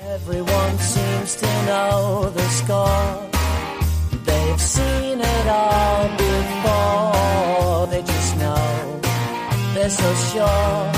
[0.00, 3.28] Everyone seems to know the score.
[4.24, 7.86] They've seen it all before.
[7.88, 9.00] They just know
[9.74, 10.92] they're so sure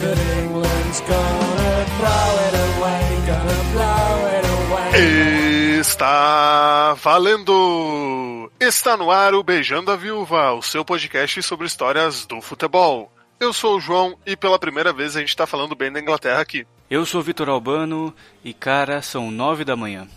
[0.00, 5.78] that England's gonna throw it away, gonna blow it away.
[5.78, 8.50] Está valendo!
[8.58, 13.12] Está no ar o Beijando a Viúva, o seu podcast sobre histórias do futebol.
[13.38, 16.40] Eu sou o João e pela primeira vez a gente está falando bem da Inglaterra
[16.40, 16.66] aqui.
[16.90, 20.08] Eu sou Vitor Albano e, cara, são nove da manhã.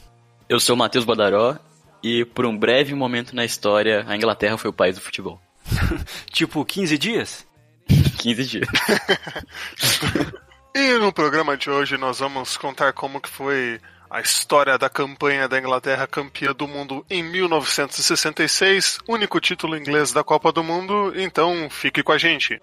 [0.48, 1.58] Eu sou o Matheus Badaró
[2.02, 5.42] e, por um breve momento na história, a Inglaterra foi o país do futebol.
[6.32, 7.46] tipo, 15 dias?
[8.20, 8.68] 15 dias.
[10.74, 13.78] E no programa de hoje nós vamos contar como que foi
[14.10, 20.24] a história da campanha da Inglaterra campeã do mundo em 1966, único título inglês da
[20.24, 22.58] Copa do Mundo, então fique com a gente.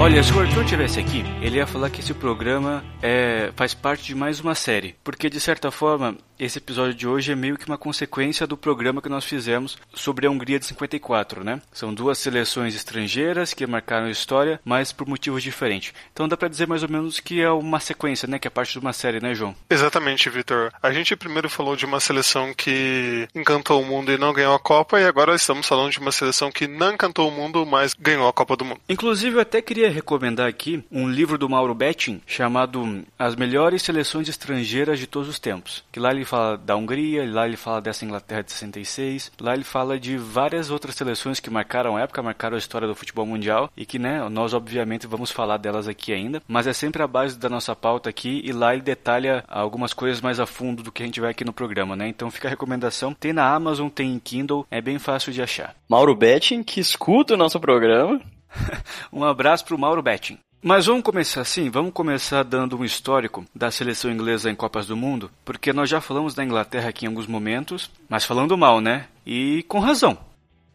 [0.00, 4.04] Olha, se o Arthur tivesse aqui, ele ia falar que esse programa é, faz parte
[4.04, 4.94] de mais uma série.
[5.02, 9.02] Porque, de certa forma, esse episódio de hoje é meio que uma consequência do programa
[9.02, 11.60] que nós fizemos sobre a Hungria de 54, né?
[11.72, 15.92] São duas seleções estrangeiras que marcaram a história, mas por motivos diferentes.
[16.12, 18.38] Então dá pra dizer mais ou menos que é uma sequência, né?
[18.38, 19.54] Que é parte de uma série, né, João?
[19.68, 20.72] Exatamente, Vitor.
[20.82, 24.58] A gente primeiro falou de uma seleção que encantou o mundo e não ganhou a
[24.58, 28.28] Copa, e agora estamos falando de uma seleção que não encantou o mundo, mas ganhou
[28.28, 28.80] a Copa do Mundo.
[28.88, 34.28] Inclusive, eu até queria recomendar aqui um livro do Mauro Betting chamado As Melhores Seleções
[34.28, 35.84] Estrangeiras de Todos os Tempos.
[35.90, 39.64] Que lá ele fala da Hungria, lá ele fala dessa Inglaterra de 66, lá ele
[39.64, 43.70] fala de várias outras seleções que marcaram a época, marcaram a história do futebol mundial
[43.76, 47.38] e que, né, nós obviamente vamos falar delas aqui ainda, mas é sempre a base
[47.38, 51.02] da nossa pauta aqui e lá ele detalha algumas coisas mais a fundo do que
[51.02, 52.08] a gente vai aqui no programa, né?
[52.08, 53.14] Então fica a recomendação.
[53.14, 55.74] Tem na Amazon, tem em Kindle, é bem fácil de achar.
[55.88, 58.20] Mauro Betting, que escuta o nosso programa.
[59.12, 60.38] Um abraço pro Mauro Betting.
[60.60, 64.96] Mas vamos começar assim, vamos começar dando um histórico da seleção inglesa em Copas do
[64.96, 69.06] Mundo, porque nós já falamos da Inglaterra aqui em alguns momentos, mas falando mal, né?
[69.24, 70.18] E com razão.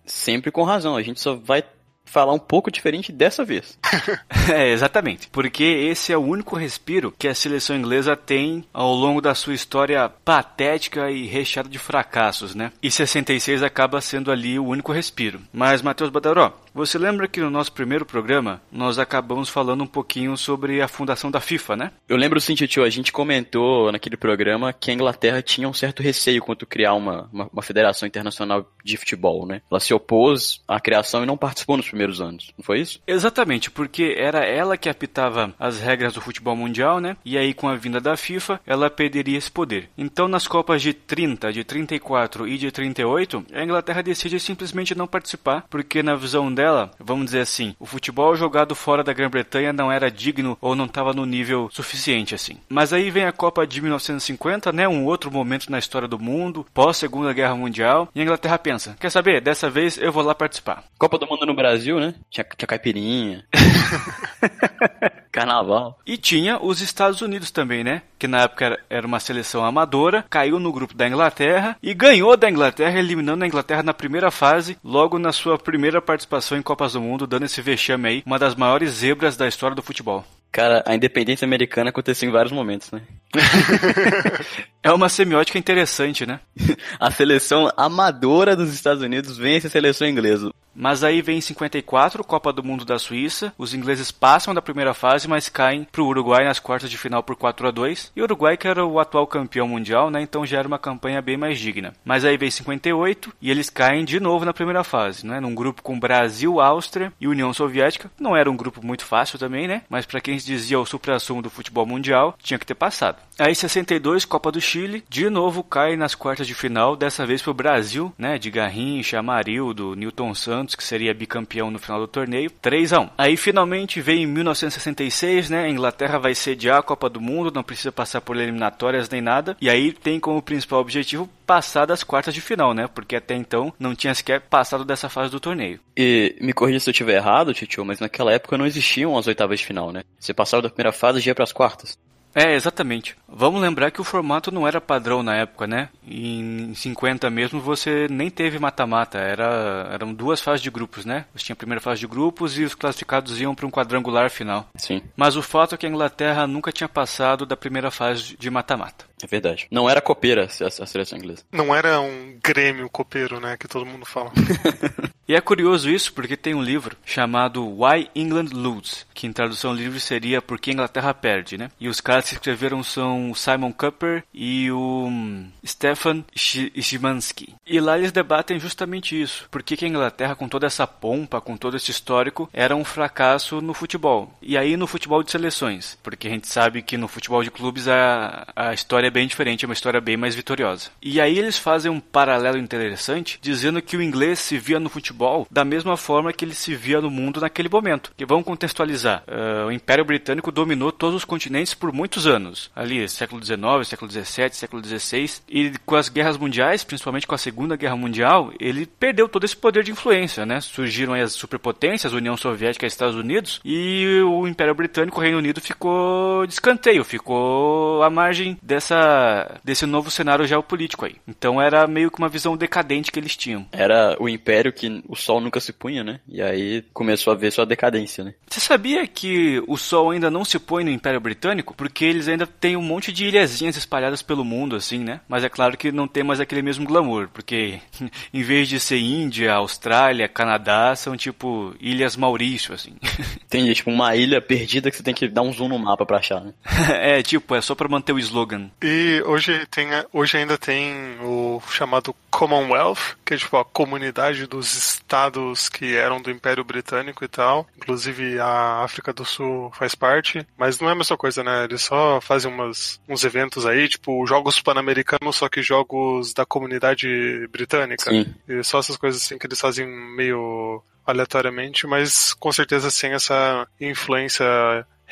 [0.05, 1.63] Sempre com razão, a gente só vai
[2.05, 3.77] falar um pouco diferente dessa vez.
[4.51, 5.29] É, exatamente.
[5.29, 9.53] Porque esse é o único respiro que a seleção inglesa tem ao longo da sua
[9.53, 12.73] história patética e recheada de fracassos, né?
[12.81, 15.39] E 66 acaba sendo ali o único respiro.
[15.53, 20.35] Mas, Matheus Badaró, você lembra que no nosso primeiro programa nós acabamos falando um pouquinho
[20.37, 21.91] sobre a fundação da FIFA, né?
[22.07, 26.01] Eu lembro sim, tio, a gente comentou naquele programa que a Inglaterra tinha um certo
[26.01, 29.61] receio quanto criar uma, uma, uma federação internacional de futebol, né?
[29.69, 33.01] Ela se opôs à criação e não participou nos primeiros anos, não foi isso?
[33.05, 37.17] Exatamente, porque era ela que apitava as regras do futebol mundial, né?
[37.23, 39.89] E aí, com a vinda da FIFA, ela perderia esse poder.
[39.97, 45.07] Então, nas Copas de 30, de 34 e de 38, a Inglaterra decide simplesmente não
[45.07, 46.62] participar, porque na visão dela,
[46.99, 51.13] vamos dizer assim, o futebol jogado fora da Grã-Bretanha não era digno ou não estava
[51.13, 52.57] no nível suficiente assim.
[52.69, 54.87] Mas aí vem a Copa de 1950, né?
[54.87, 58.95] Um outro momento na história do mundo, pós Segunda Guerra Mundial, e a Inglaterra pensa:
[58.99, 59.41] quer saber?
[59.41, 60.83] Dessa vez eu vou lá participar.
[60.97, 62.13] Copa do Mundo no Brasil, né?
[62.29, 63.45] Tinha, tinha caipirinha.
[65.33, 65.99] Carnaval.
[66.05, 68.03] E tinha os Estados Unidos também, né?
[68.19, 72.49] Que na época era- uma seleção amadora, caiu no grupo da Inglaterra e ganhou da
[72.49, 77.01] Inglaterra, eliminando a Inglaterra na primeira fase, logo na sua primeira participação em Copas do
[77.01, 80.23] Mundo, dando esse vexame aí, uma das maiores zebras da história do futebol.
[80.53, 83.01] Cara, a independência americana aconteceu em vários momentos, né?
[84.83, 86.41] É uma semiótica interessante, né?
[86.99, 90.51] A seleção amadora dos Estados Unidos vence a seleção inglesa.
[90.75, 93.53] Mas aí vem em 54, Copa do Mundo da Suíça.
[93.57, 97.35] Os ingleses passam da primeira fase, mas caem pro Uruguai nas quartas de final por
[97.35, 100.21] 4 a 2 E o Uruguai, que era o atual campeão mundial, né?
[100.21, 101.93] Então já era uma campanha bem mais digna.
[102.03, 105.39] Mas aí vem 58 e eles caem de novo na primeira fase, né?
[105.39, 108.11] Num grupo com Brasil, Áustria e União Soviética.
[108.19, 109.83] Não era um grupo muito fácil também, né?
[109.89, 113.17] Mas para quem dizia o supra-sumo do futebol mundial, tinha que ter passado.
[113.39, 117.53] Aí 62, Copa do Chile, de novo cai nas quartas de final, dessa vez pro
[117.53, 118.37] Brasil, né?
[118.37, 123.09] De Garrincha, Amarildo, Newton Santos, que seria bicampeão no final do torneio, 3 a 1.
[123.17, 125.63] Aí finalmente vem em 1966, né?
[125.63, 129.57] A Inglaterra vai sediar a Copa do Mundo, não precisa passar por eliminatórias nem nada,
[129.59, 132.87] e aí tem como principal objetivo passar das quartas de final, né?
[132.87, 135.79] Porque até então não tinha sequer passado dessa fase do torneio.
[135.95, 139.59] E me corrija se eu estiver errado, Titio, mas naquela época não existiam as oitavas
[139.59, 140.01] de final, né?
[140.19, 141.95] Você passava da primeira fase e ia pras quartas.
[142.35, 143.15] É, exatamente.
[143.27, 145.89] Vamos lembrar que o formato não era padrão na época, né?
[146.05, 151.25] Em 50 mesmo você nem teve mata-mata, era, eram duas fases de grupos, né?
[151.33, 154.67] Você tinha a primeira fase de grupos e os classificados iam para um quadrangular final.
[154.75, 158.49] Sim, Mas o fato é que a Inglaterra nunca tinha passado da primeira fase de
[158.49, 159.05] mata-mata.
[159.23, 159.67] é verdade.
[159.71, 161.43] Não era copeira a, a seleção inglesa.
[161.51, 163.57] Não era um grêmio copeiro, né?
[163.57, 164.31] Que todo mundo fala.
[165.25, 169.73] E é curioso isso porque tem um livro chamado Why England Lose, que em tradução
[169.73, 171.71] livre seria Por que Inglaterra Perde, né?
[171.79, 177.55] E os caras que escreveram são o Simon Cooper e o hum, Stefan Szymanski.
[177.65, 179.47] E lá eles debatem justamente isso.
[179.49, 183.61] Por que a Inglaterra, com toda essa pompa, com todo esse histórico, era um fracasso
[183.61, 184.37] no futebol?
[184.41, 187.87] E aí no futebol de seleções, porque a gente sabe que no futebol de clubes
[187.87, 190.89] a, a história é bem diferente, é uma história bem mais vitoriosa.
[191.01, 195.12] E aí eles fazem um paralelo interessante, dizendo que o inglês se via no futebol
[195.49, 198.11] da mesma forma que ele se via no mundo naquele momento.
[198.17, 199.23] E vamos contextualizar.
[199.27, 202.71] Ah, o Império Britânico dominou todos os continentes por muitos anos.
[202.75, 205.29] Ali, século XIX, século XVII, século XVI.
[205.49, 209.55] E com as guerras mundiais, principalmente com a Segunda Guerra Mundial, ele perdeu todo esse
[209.55, 210.61] poder de influência, né?
[210.61, 215.37] Surgiram as superpotências, União Soviética e os Estados Unidos, e o Império Britânico, o Reino
[215.37, 221.15] Unido, ficou de escanteio, ficou à margem dessa, desse novo cenário geopolítico aí.
[221.27, 223.65] Então era meio que uma visão decadente que eles tinham.
[223.71, 226.19] Era o império que o sol nunca se punha, né?
[226.27, 228.33] E aí começou a ver sua decadência, né?
[228.47, 231.73] Você sabia que o Sol ainda não se põe no Império Britânico?
[231.73, 235.21] Porque eles ainda têm um monte de ilhazinhas espalhadas pelo mundo, assim, né?
[235.27, 237.79] Mas é claro que não tem mais aquele mesmo glamour, porque
[238.33, 242.93] em vez de ser Índia, Austrália, Canadá, são tipo Ilhas Maurício, assim.
[243.49, 246.17] Tem tipo uma ilha perdida que você tem que dar um zoom no mapa pra
[246.17, 246.53] achar, né?
[246.99, 248.71] é, tipo, é só pra manter o slogan.
[248.81, 254.92] E hoje, tem, hoje ainda tem o chamado Commonwealth, que é tipo a comunidade dos
[254.93, 257.67] estados que eram do Império Britânico e tal.
[257.77, 261.63] Inclusive a África do Sul faz parte, mas não é a mesma coisa, né?
[261.63, 267.47] Eles só fazem umas, uns eventos aí, tipo Jogos Pan-Americanos, só que jogos da comunidade
[267.51, 268.09] britânica.
[268.09, 268.33] Sim.
[268.47, 273.67] E só essas coisas assim que eles fazem meio aleatoriamente, mas com certeza sem essa
[273.79, 274.45] influência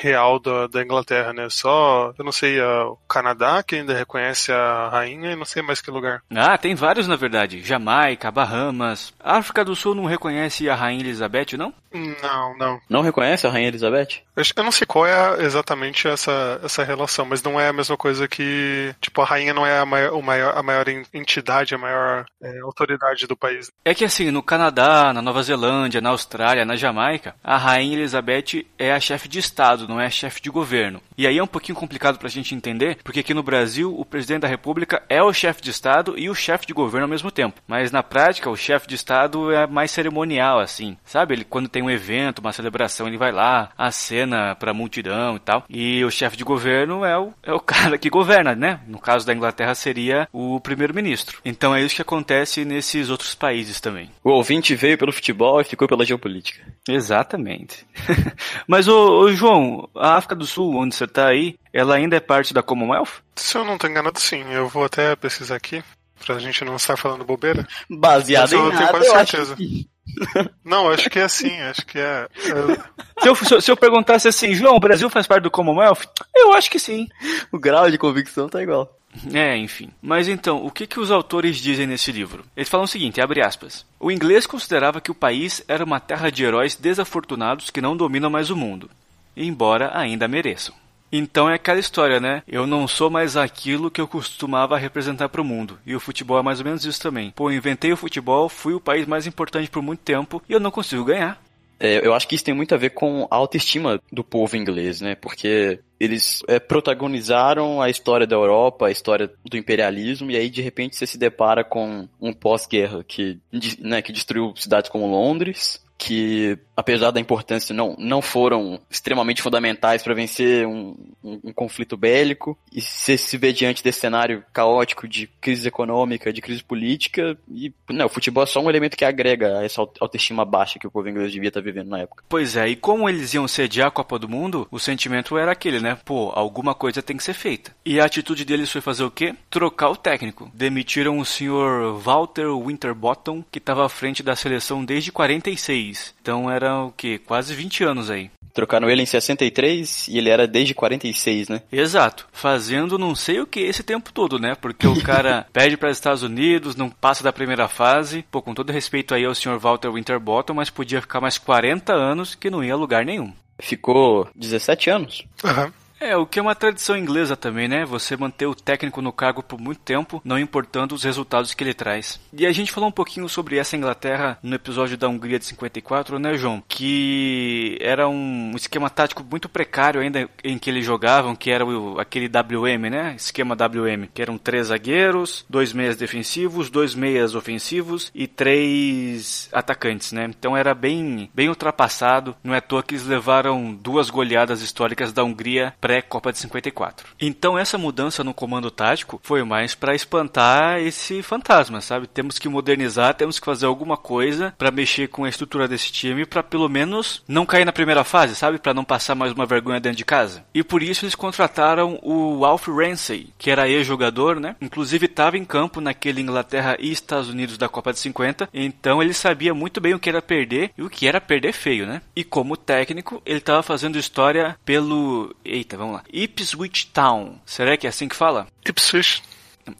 [0.01, 1.48] real da, da Inglaterra, né?
[1.50, 5.62] Só, eu não sei, a- o Canadá que ainda reconhece a rainha e não sei
[5.62, 6.21] mais que lugar.
[6.36, 7.62] Ah, tem vários na verdade.
[7.62, 9.13] Jamaica, Bahamas.
[9.19, 11.74] A África do Sul não reconhece a Rainha Elizabeth, não?
[11.94, 12.80] Não, não.
[12.89, 14.21] Não reconhece a Rainha Elizabeth?
[14.36, 17.74] Eu acho- eu não sei qual é exatamente essa, essa relação, mas não é a
[17.74, 21.04] mesma coisa que, tipo, a rainha não é a maior, o maior, a maior en-
[21.13, 23.69] entidade, a maior é, autoridade do país.
[23.83, 28.65] É que assim, no Canadá, na Nova Zelândia, na Austrália, na Jamaica, a Rainha Elizabeth
[28.80, 31.02] é a chefe de Estado, não é a chefe de governo.
[31.18, 34.42] E aí é um pouquinho complicado pra gente entender, porque aqui no Brasil o presidente
[34.42, 37.62] da República é o chefe de Estado e o chefe de governo ao mesmo tempo.
[37.68, 40.98] Mas na prática, o chefe de Estado é mais cerimonial, assim.
[41.04, 41.34] Sabe?
[41.34, 45.66] Ele quando tem um evento, uma celebração, ele vai lá, acena pra multidão e tal.
[45.70, 48.80] E o chefe de governo é o, é o cara que governa, né?
[48.88, 51.40] No caso da Inglaterra seria o primeiro-ministro.
[51.44, 54.10] Então é isso que acontece nesses outros países também.
[54.24, 56.62] O ouvinte veio pelo futebol e ficou pela geopolítica.
[56.88, 57.86] Exatamente.
[58.68, 62.19] Mas, ô, ô, João, a África do Sul, onde você tá aí, ela ainda é
[62.19, 63.22] parte da Commonwealth?
[63.36, 64.44] Se eu não tô enganado, sim.
[64.51, 65.83] Eu vou até pesquisar aqui,
[66.25, 67.68] pra gente não estar falando bobeira.
[67.89, 69.56] Baseado Mas eu em tenho nada, quase eu acho certeza.
[69.56, 69.89] que-
[70.66, 72.28] Não, acho que é assim, acho que é.
[72.45, 72.75] eu-
[73.22, 76.01] Se eu, se eu- se eu perguntasse assim, João, o Brasil faz parte do Commonwealth?
[76.36, 77.07] Eu acho que sim.
[77.51, 78.98] O grau de convicção tá igual.
[79.33, 79.89] É, enfim.
[80.01, 82.45] Mas então, o que, que os autores dizem nesse livro?
[82.56, 83.86] Eles falam o seguinte, abre aspas.
[84.00, 88.30] O inglês considerava que o país era uma terra de heróis desafortunados que não dominam
[88.30, 88.89] mais o mundo,
[89.36, 90.76] embora ainda mereçam.
[91.11, 92.42] Então é aquela história, né?
[92.47, 95.78] Eu não sou mais aquilo que eu costumava representar para o mundo.
[95.85, 97.31] E o futebol é mais ou menos isso também.
[97.31, 100.59] Pô, eu inventei o futebol, fui o país mais importante por muito tempo e eu
[100.59, 101.42] não consigo ganhar.
[101.83, 105.02] É, eu acho que isso tem muito a ver com a autoestima do povo inglês,
[105.02, 105.16] né?
[105.16, 110.61] Porque eles é, protagonizaram a história da Europa, a história do imperialismo, e aí de
[110.61, 113.40] repente você se depara com um pós-guerra que,
[113.80, 120.02] né, que destruiu cidades como Londres, que apesar da importância não, não foram extremamente fundamentais
[120.02, 125.08] para vencer um, um- um conflito bélico, e você se vê diante desse cenário caótico
[125.08, 129.06] de crise econômica, de crise política, e não, o futebol é só um elemento que
[129.06, 132.24] agrega a essa aut- autoestima baixa que o povo inglês devia estar vivendo na época.
[132.28, 135.80] Pois é, e como eles iam sediar a Copa do Mundo, o sentimento era aquele,
[135.80, 136.00] né?
[136.04, 137.76] Pô, alguma coisa tem que ser feita.
[137.86, 139.36] E a atitude deles foi fazer o quê?
[139.52, 140.50] Trocar o técnico.
[140.52, 145.91] Demitiram o senhor Walter Winterbottom, que estava à frente da seleção desde 46.
[146.21, 147.19] Então era o quê?
[147.19, 148.30] Quase 20 anos aí.
[148.54, 151.62] Trocaram ele em 63 e ele era desde 46, né?
[151.71, 154.56] Exato, fazendo não sei o que esse tempo todo, né?
[154.56, 158.26] Porque o cara pede para os Estados Unidos, não passa da primeira fase.
[158.30, 162.36] Pô, com todo respeito aí ao senhor Walter Winterbottom, mas podia ficar mais 40 anos
[162.36, 163.33] que não ia a lugar nenhum.
[163.60, 165.26] Ficou 17 anos.
[165.44, 165.71] Aham.
[166.02, 167.86] É, o que é uma tradição inglesa também, né?
[167.86, 171.76] Você manter o técnico no cargo por muito tempo, não importando os resultados que ele
[171.76, 172.20] traz.
[172.34, 176.18] E a gente falou um pouquinho sobre essa Inglaterra no episódio da Hungria de 54,
[176.18, 176.64] né, João?
[176.68, 182.00] Que era um esquema tático muito precário ainda em que eles jogavam, que era o,
[182.00, 183.14] aquele WM, né?
[183.16, 190.14] Esquema WM, que eram três zagueiros, dois meias defensivos, dois meias ofensivos e três atacantes,
[190.14, 190.26] né?
[190.26, 192.36] Então era bem, bem ultrapassado.
[192.44, 197.10] Não é à toa que eles levaram duas goleadas históricas da Hungria pré-Copa de 54.
[197.19, 202.07] Então essa mudança no comando tático foi mais para espantar esse fantasma, sabe?
[202.07, 206.26] Temos que modernizar, temos que fazer alguma coisa para mexer com a estrutura desse time
[206.26, 208.57] para pelo menos não cair na primeira fase, sabe?
[208.57, 210.45] Para não passar mais uma vergonha dentro de casa.
[210.54, 214.56] E por isso eles contrataram o Alf Ramsey, que era ex-jogador, né?
[214.62, 219.14] Inclusive estava em campo naquele Inglaterra e Estados Unidos da Copa de 50, então ele
[219.14, 222.02] sabia muito bem o que era perder e o que era perder feio, né?
[222.16, 227.40] E como técnico, ele estava fazendo história pelo, eita, vamos lá, Ipswich Town.
[227.45, 228.47] Será que é assim que fala?
[228.66, 229.23] Ipswich.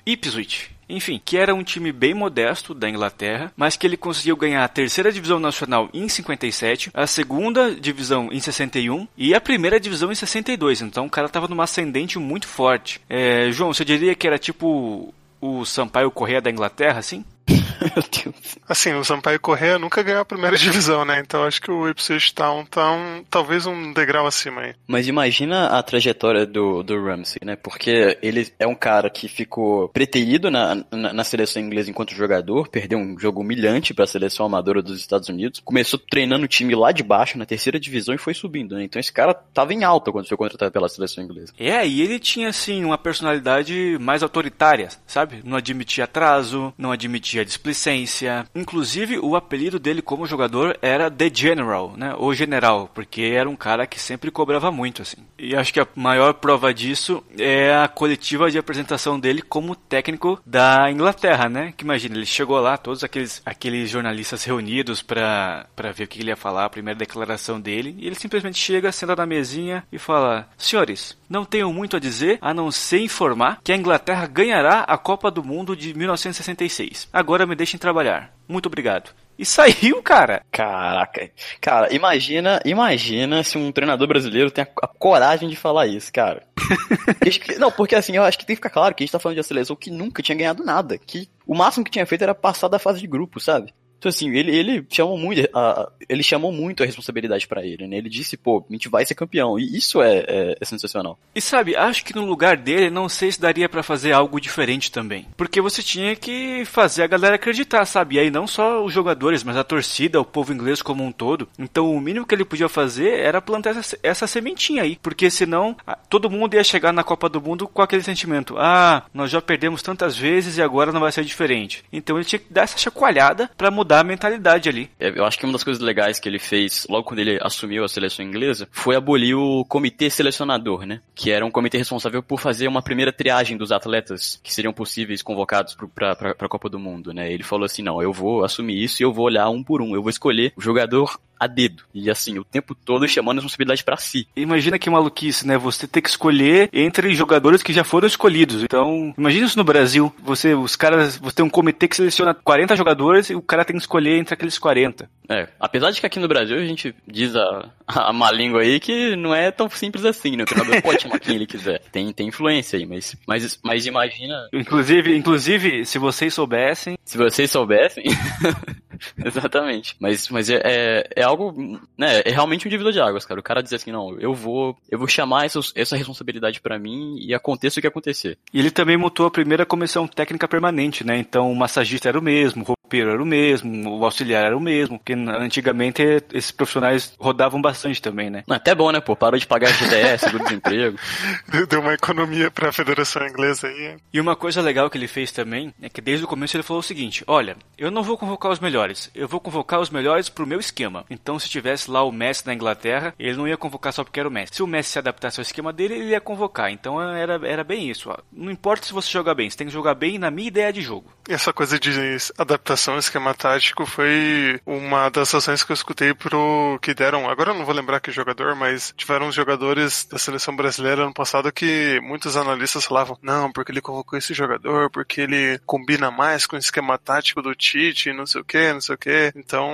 [0.05, 0.72] Ipswich.
[0.89, 4.67] Enfim, que era um time bem modesto da Inglaterra, mas que ele conseguiu ganhar a
[4.67, 10.15] terceira divisão nacional em 57, a segunda divisão em 61 e a primeira divisão em
[10.15, 10.81] 62.
[10.81, 13.00] Então o cara tava numa ascendente muito forte.
[13.10, 17.24] É, João, você diria que era tipo o Sampaio Correia da Inglaterra, assim?
[17.48, 18.57] Meu Deus.
[18.67, 21.19] Assim, o Sampaio Correia nunca ganhou a primeira divisão, né?
[21.19, 24.75] Então acho que o Ipswich Town tá um, talvez um degrau acima aí.
[24.88, 27.55] Mas imagina a trajetória do, do Ramsey, né?
[27.55, 32.69] Porque ele é um cara que ficou preterido na, na, na seleção inglesa enquanto jogador,
[32.69, 36.75] perdeu um jogo humilhante para a seleção amadora dos Estados Unidos, começou treinando o time
[36.75, 38.83] lá de baixo, na terceira divisão, e foi subindo, né?
[38.83, 41.53] Então esse cara tava em alta quando foi contratado pela seleção inglesa.
[41.60, 45.41] É, e ele tinha, assim, uma personalidade mais autoritária, sabe?
[45.43, 48.45] Não admitia atraso, não admitia displicência.
[48.53, 52.13] Inclusive, o apelido dele como jogador era The General, né?
[52.17, 55.17] O General, porque era um cara que sempre cobrava muito, assim.
[55.38, 60.39] E acho que a maior prova disso é a coletiva de apresentação dele como técnico
[60.45, 61.73] da Inglaterra, né?
[61.75, 66.29] Que imagina, ele chegou lá, todos aqueles, aqueles jornalistas reunidos para ver o que ele
[66.29, 70.50] ia falar, a primeira declaração dele, e ele simplesmente chega, senta na mesinha e fala:
[70.57, 74.97] Senhores, não tenho muito a dizer a não ser informar que a Inglaterra ganhará a
[74.97, 77.07] Copa do Mundo de 1966.
[77.11, 78.33] Agora me deixem trabalhar.
[78.50, 79.11] Muito obrigado.
[79.39, 80.43] E saiu, cara.
[80.51, 81.31] Caraca.
[81.61, 86.43] Cara, imagina, imagina se um treinador brasileiro tem a, a coragem de falar isso, cara.
[87.57, 89.35] não, porque assim, eu acho que tem que ficar claro que a gente tá falando
[89.35, 90.97] de uma seleção que nunca tinha ganhado nada.
[90.97, 93.73] Que o máximo que tinha feito era passar da fase de grupo, sabe?
[94.01, 97.98] Então, assim, ele, ele chamou muito a, ele chamou muito a responsabilidade para ele, né?
[97.98, 99.60] Ele disse, pô, a gente vai ser campeão.
[99.60, 101.20] E isso é, é, é sensacional.
[101.36, 104.91] E sabe, acho que no lugar dele, não sei se daria para fazer algo diferente
[104.91, 105.27] também.
[105.38, 108.15] Porque você tinha que fazer a galera acreditar, sabe?
[108.15, 111.48] E aí não só os jogadores, mas a torcida, o povo inglês como um todo.
[111.60, 114.98] Então o mínimo que ele podia fazer era plantar essa, essa sementinha aí.
[115.00, 115.77] Porque senão
[116.10, 119.84] todo mundo ia chegar na Copa do Mundo com aquele sentimento: ah, nós já perdemos
[119.84, 121.84] tantas vezes e agora não vai ser diferente.
[121.93, 124.89] Então ele tinha que dar essa chacoalhada para mudar a mentalidade ali.
[125.00, 127.88] Eu acho que uma das coisas legais que ele fez logo quando ele assumiu a
[127.88, 131.01] seleção inglesa foi abolir o comitê selecionador, né?
[131.13, 135.21] Que era um comitê responsável por fazer uma primeira triagem dos atletas que seriam possíveis
[135.21, 137.31] convocados para a Copa do Mundo, né?
[137.31, 139.95] Ele falou assim: não, eu vou assumir isso e eu vou olhar um por um,
[139.95, 141.83] eu vou escolher o jogador a dedo.
[141.91, 144.27] E assim, o tempo todo chamando a responsabilidade para si.
[144.36, 145.57] Imagina que maluquice, né?
[145.57, 148.62] Você ter que escolher entre jogadores que já foram escolhidos.
[148.62, 150.13] Então, imagina isso no Brasil.
[150.19, 153.75] Você, os caras, você tem um comitê que seleciona 40 jogadores e o cara tem
[153.75, 155.10] que escolher entre aqueles 40.
[155.27, 158.79] É, apesar de que aqui no Brasil a gente diz a, a má língua aí
[158.79, 160.43] que não é tão simples assim, né?
[160.43, 161.81] O treinador pode chamar quem ele quiser.
[161.91, 164.48] Tem, tem influência aí, mas, mas, mas imagina.
[164.53, 167.00] Inclusive, inclusive, se vocês soubessem.
[167.03, 168.03] Se vocês soubessem.
[169.24, 169.95] Exatamente.
[170.00, 172.21] Mas, mas é, é, é, algo, né?
[172.25, 173.39] É realmente um dívida de águas, cara.
[173.39, 177.17] O cara dizer assim, não, eu vou, eu vou chamar essa, essa responsabilidade para mim
[177.19, 178.38] e aconteça o que acontecer.
[178.53, 181.17] E ele também montou a primeira comissão técnica permanente, né?
[181.17, 184.60] Então o massagista era o mesmo, o roupeiro era o mesmo, o auxiliar era o
[184.60, 186.01] mesmo, porque antigamente
[186.33, 188.43] esses profissionais rodavam bastante também, né?
[188.50, 189.15] Até bom, né, pô?
[189.15, 190.98] Parou de pagar GDS, seguro-desemprego.
[191.69, 193.95] Deu uma economia pra Federação Inglesa aí.
[194.13, 196.81] E uma coisa legal que ele fez também é que desde o começo ele falou
[196.81, 200.48] o seguinte: olha, eu não vou convocar os melhores, eu vou convocar os melhores pro
[200.48, 201.05] meu esquema.
[201.10, 204.27] Então, se tivesse lá o Messi na Inglaterra, ele não ia convocar só porque era
[204.27, 204.55] o Messi.
[204.55, 206.71] Se o Messi se adaptasse ao esquema dele, ele ia convocar.
[206.71, 208.10] Então era, era bem isso.
[208.10, 208.17] Ó.
[208.31, 210.81] Não importa se você jogar bem, você tem que jogar bem na minha ideia de
[210.81, 211.12] jogo.
[211.29, 211.91] Essa coisa de
[212.38, 217.29] adaptação esquema tático foi uma das ações que eu escutei pro que deram.
[217.29, 221.13] Agora eu não vou lembrar que jogador, mas tiveram uns jogadores da seleção brasileira ano
[221.13, 226.45] passado que muitos analistas falavam: não, porque ele convocou esse jogador, porque ele combina mais
[226.45, 229.31] com o esquema tático do Tite, não sei o que, não sei o que.
[229.35, 229.71] Então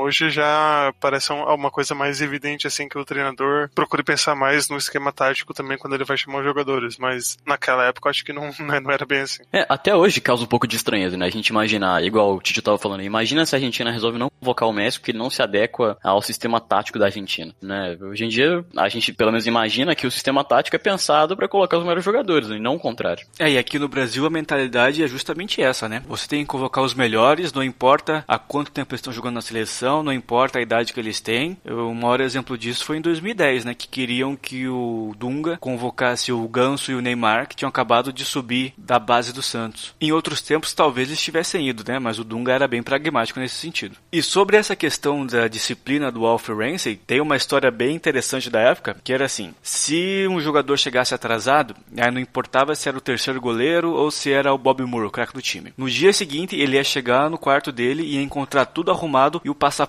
[0.00, 4.68] hoje já parece um- uma coisa mais evidente assim que o treinador procure pensar mais
[4.68, 8.24] no esquema tático também quando ele vai chamar os jogadores, mas naquela época eu acho
[8.24, 9.42] que não, né, não era bem assim.
[9.52, 11.26] É, até hoje causa um pouco de estranheza, né?
[11.26, 14.68] A gente imaginar, igual o Tito tava falando, imagina se a Argentina resolve não convocar
[14.68, 17.96] o Messi porque ele não se adequa ao sistema tático da Argentina, né?
[18.00, 21.48] Hoje em dia, a gente pelo menos imagina que o sistema tático é pensado pra
[21.48, 22.56] colocar os melhores jogadores, né?
[22.56, 23.26] e não o contrário.
[23.38, 26.02] É, e aqui no Brasil a mentalidade é justamente essa, né?
[26.08, 29.40] Você tem que convocar os melhores, não importa há quanto tempo eles estão jogando na
[29.40, 31.58] seleção, não importa a idade que eles têm.
[31.64, 33.74] O maior exemplo disso foi em 2010, né?
[33.74, 38.24] Que queriam que o Dunga convocasse o Ganso e o Neymar, que tinham acabado de
[38.24, 39.94] subir da base do Santos.
[40.00, 41.98] Em outros tempos, talvez eles tivessem ido, né?
[41.98, 43.96] Mas o Dunga era bem pragmático nesse sentido.
[44.12, 48.60] E sobre essa questão da disciplina do Alfred Ramsey, tem uma história bem interessante da
[48.60, 53.00] época, que era assim: se um jogador chegasse atrasado, aí não importava se era o
[53.00, 55.72] terceiro goleiro ou se era o Bob Moore, o craque do time.
[55.76, 59.54] No dia seguinte, ele ia chegar no quarto dele e encontrar tudo arrumado e o
[59.54, 59.79] passaporte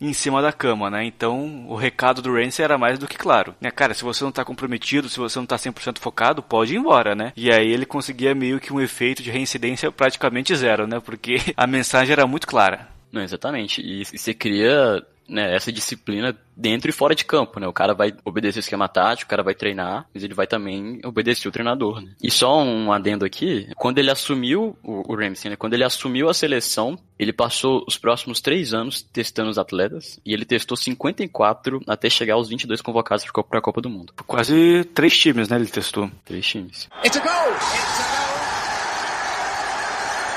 [0.00, 1.04] em cima da cama, né?
[1.04, 3.54] Então, o recado do Ramsey era mais do que claro.
[3.60, 6.78] Né, cara, se você não tá comprometido, se você não tá 100% focado, pode ir
[6.78, 7.32] embora, né?
[7.36, 11.00] E aí ele conseguia meio que um efeito de reincidência praticamente zero, né?
[11.00, 12.88] Porque a mensagem era muito clara.
[13.12, 13.80] Não, exatamente.
[13.80, 17.66] E, e você cria né, essa disciplina dentro e fora de campo, né?
[17.66, 21.00] O cara vai obedecer o esquema tático, o cara vai treinar, mas ele vai também
[21.04, 22.12] obedecer o treinador, né?
[22.22, 25.56] E só um adendo aqui, quando ele assumiu, o, o Ramsey, né?
[25.56, 30.32] Quando ele assumiu a seleção, ele passou os próximos três anos testando os atletas, e
[30.32, 34.12] ele testou 54 até chegar aos 22 convocados para a Copa do Mundo.
[34.26, 35.56] Quase três times, né?
[35.56, 36.10] Ele testou.
[36.24, 36.88] Três times.
[37.04, 37.52] It's a goal.
[37.52, 38.34] It's a goal.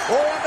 [0.10, 0.47] Oh, the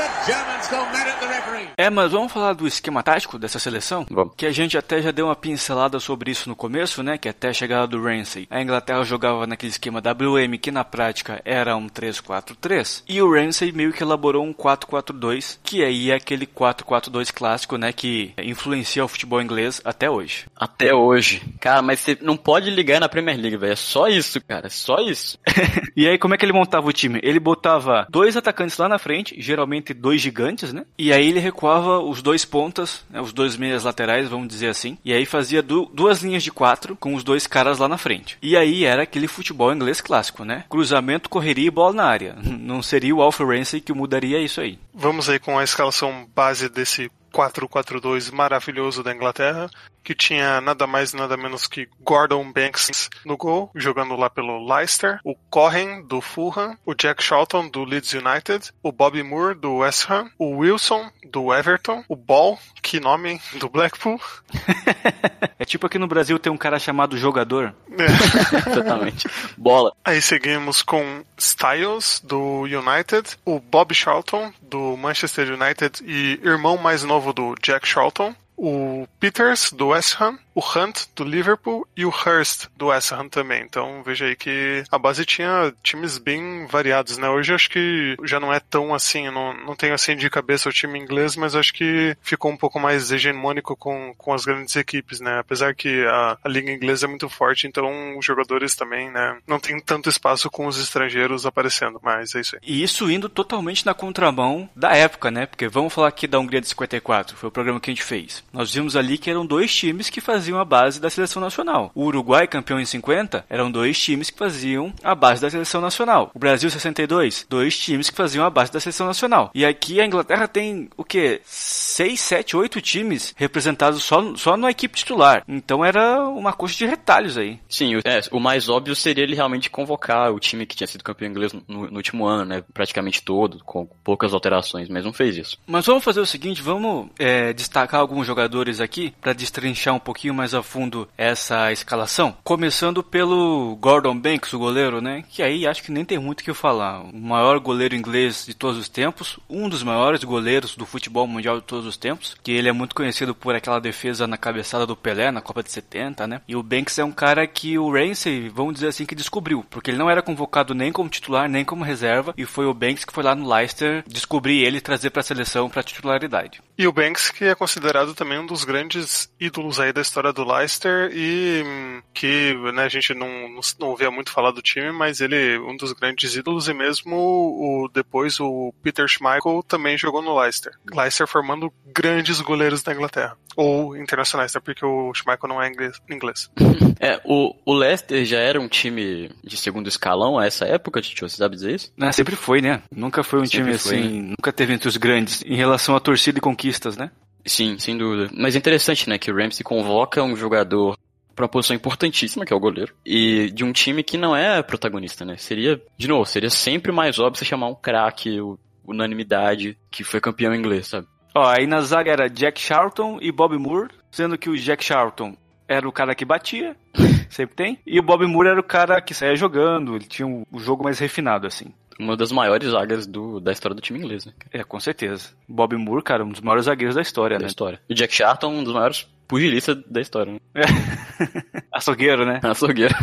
[1.81, 4.05] É, mas vamos falar do esquema tático dessa seleção?
[4.07, 4.35] Vamos.
[4.37, 7.17] Que a gente até já deu uma pincelada sobre isso no começo, né?
[7.17, 11.41] Que até a chegada do Ramsey, a Inglaterra jogava naquele esquema WM, que na prática
[11.43, 13.03] era um 3-4-3.
[13.09, 17.91] E o Ramsey meio que elaborou um 4-4-2, que aí é aquele 4-4-2 clássico, né?
[17.91, 20.45] Que influencia o futebol inglês até hoje.
[20.55, 21.41] Até hoje.
[21.59, 23.73] Cara, mas você não pode ligar na Premier League, velho.
[23.73, 24.67] É só isso, cara.
[24.67, 25.39] É só isso.
[25.93, 27.19] E aí, como é que ele montava o time?
[27.21, 30.83] Ele botava dois atacantes lá na frente, geralmente dois gigantes, né?
[30.97, 34.97] E aí ele recuava os dois pontas, né, os dois meias laterais, vamos dizer assim.
[35.05, 38.37] E aí fazia du- duas linhas de quatro com os dois caras lá na frente.
[38.41, 40.65] E aí era aquele futebol inglês clássico, né?
[40.69, 42.35] Cruzamento, correria e bola na área.
[42.43, 44.79] Não seria o Alfred Ramsey que mudaria isso aí.
[44.93, 49.69] Vamos aí com a escalação base desse 4-4-2 maravilhoso da Inglaterra,
[50.03, 55.19] que tinha nada mais nada menos que Gordon Banks no gol, jogando lá pelo Leicester,
[55.23, 60.09] o Cohen do Fulham, o Jack Charlton do Leeds United, o Bobby Moore do West
[60.09, 64.19] Ham, o Wilson do Everton, o Ball, que nome, do Blackpool,
[65.61, 67.71] É tipo aqui no Brasil tem um cara chamado jogador.
[68.67, 69.29] Exatamente.
[69.55, 69.93] Bola.
[70.03, 77.03] Aí seguimos com Styles do United, o Bob Charlton do Manchester United e irmão mais
[77.03, 82.09] novo do Jack Charlton, o Peters do West Ham, o Hunt do Liverpool e o
[82.09, 83.63] Hurst do West Ham também.
[83.63, 87.29] Então veja aí que a base tinha times bem variados, né?
[87.29, 90.73] Hoje acho que já não é tão assim, não, não tenho assim de cabeça o
[90.73, 95.19] time inglês, mas acho que ficou um pouco mais hegemônico com, com as grandes equipes,
[95.19, 95.39] né?
[95.39, 99.37] Apesar que a, a liga inglesa é muito forte, então os jogadores também, né?
[99.47, 102.61] Não tem tanto espaço com os estrangeiros aparecendo, mas é isso aí.
[102.63, 105.45] E isso indo totalmente na contramão da época, né?
[105.45, 108.43] Porque vamos falar aqui da Hungria de 54, foi o programa que a gente fez.
[108.51, 111.91] Nós vimos ali que eram dois times que faziam a base da seleção nacional.
[111.93, 116.31] O Uruguai, campeão em 50, eram dois times que faziam a base da seleção nacional.
[116.33, 119.51] O Brasil 62, dois times que faziam a base da seleção nacional.
[119.53, 121.41] E aqui a Inglaterra tem o quê?
[121.45, 125.43] 6, 7, 8 times representados só, só na equipe titular.
[125.47, 127.59] Então era uma coxa de retalhos aí.
[127.69, 131.03] Sim, o, é, o mais óbvio seria ele realmente convocar o time que tinha sido
[131.03, 132.63] campeão inglês no, no último ano, né?
[132.73, 135.57] Praticamente todo, com poucas alterações, mas não fez isso.
[135.67, 140.30] Mas vamos fazer o seguinte, vamos é, destacar alguns jogadores aqui para destrinchar um pouquinho
[140.33, 142.35] mais a fundo essa escalação.
[142.43, 145.23] Começando pelo Gordon Banks, o goleiro, né?
[145.29, 147.01] Que aí acho que nem tem muito o que falar.
[147.01, 151.59] O maior goleiro inglês de todos os tempos, um dos maiores goleiros do futebol mundial
[151.59, 154.95] de todos os tempos, que ele é muito conhecido por aquela defesa na cabeçada do
[154.95, 156.41] Pelé na Copa de 70, né?
[156.47, 159.91] E o Banks é um cara que o Ramsey, vamos dizer assim, que descobriu, porque
[159.91, 163.13] ele não era convocado nem como titular, nem como reserva, e foi o Banks que
[163.13, 166.61] foi lá no Leicester descobrir ele e trazer para a seleção para titularidade.
[166.77, 170.43] E o Banks, que é considerado também um dos grandes ídolos aí da história do
[170.43, 174.91] Leicester e hum, que né, a gente não, não, não ouvia muito falar do time,
[174.91, 179.97] mas ele é um dos grandes ídolos e mesmo o, depois o Peter Schmeichel também
[179.97, 180.73] jogou no Leicester.
[180.93, 183.37] Leicester formando grandes goleiros da Inglaterra.
[183.55, 185.99] Ou internacionais, né, porque o Schmeichel não é inglês.
[186.09, 186.51] inglês.
[187.03, 191.27] É, o, o Leicester já era um time de segundo escalão a essa época, Tio?
[191.27, 191.91] Você sabe dizer isso?
[191.97, 192.83] Né, sempre foi, né?
[192.95, 195.99] Nunca foi um Sempre time foi, assim, nunca teve entre os grandes em relação à
[195.99, 197.09] torcida e conquistas, né?
[197.45, 198.29] Sim, sem dúvida.
[198.33, 200.97] Mas é interessante, né, que o Ramsey convoca um jogador
[201.35, 204.61] pra uma posição importantíssima, que é o goleiro, e de um time que não é
[204.61, 205.37] protagonista, né?
[205.37, 208.37] Seria, de novo, seria sempre mais óbvio você chamar um craque,
[208.85, 211.07] unanimidade, que foi campeão inglês, sabe?
[211.33, 215.35] Ó, aí na zaga era Jack Charlton e Bob Moore, sendo que o Jack Charlton
[215.67, 216.75] era o cara que batia,
[217.29, 220.43] sempre tem, e o Bob Moore era o cara que saía jogando, ele tinha um,
[220.51, 221.73] o jogo mais refinado, assim.
[222.01, 224.33] Uma das maiores zagas do, da história do time inglês, né?
[224.51, 225.29] É, com certeza.
[225.47, 227.47] Bob Moore, cara, um dos maiores zagueiros da história, Da né?
[227.47, 227.79] história.
[227.87, 230.39] E Jack Charlton, um dos maiores pugilistas da história, né?
[231.71, 232.39] Açougueiro, né?
[232.43, 232.95] Açougueiro.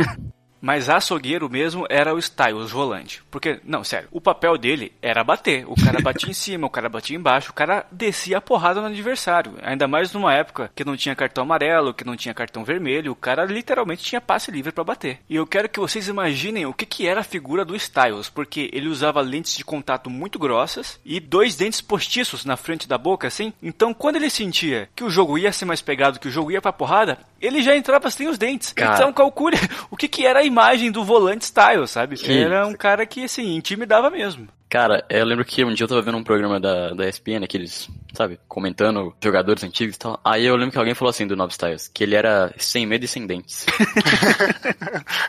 [0.60, 3.22] Mas açougueiro mesmo era o Styles Rolante.
[3.30, 5.64] Porque, não, sério, o papel dele era bater.
[5.66, 8.86] O cara batia em cima, o cara batia embaixo, o cara descia a porrada no
[8.86, 9.54] adversário.
[9.62, 13.16] Ainda mais numa época que não tinha cartão amarelo, que não tinha cartão vermelho, o
[13.16, 15.20] cara literalmente tinha passe livre pra bater.
[15.28, 18.70] E eu quero que vocês imaginem o que, que era a figura do Styles, porque
[18.72, 23.26] ele usava lentes de contato muito grossas e dois dentes postiços na frente da boca,
[23.26, 23.52] assim.
[23.62, 26.60] Então, quando ele sentia que o jogo ia ser mais pegado, que o jogo ia
[26.60, 28.72] pra porrada, ele já entrava sem os dentes.
[28.72, 28.94] Cara.
[28.94, 29.56] Então, calcule
[29.90, 32.16] o que, que era a imagem do volante style, sabe?
[32.16, 34.48] Que Era um cara que, assim, intimidava mesmo.
[34.68, 37.88] Cara, eu lembro que um dia eu tava vendo um programa da, da ESPN, aqueles,
[38.12, 40.20] sabe, comentando jogadores antigos e tal.
[40.22, 43.02] Aí eu lembro que alguém falou assim do Nob Styles, que ele era sem medo
[43.02, 43.64] e sem dentes.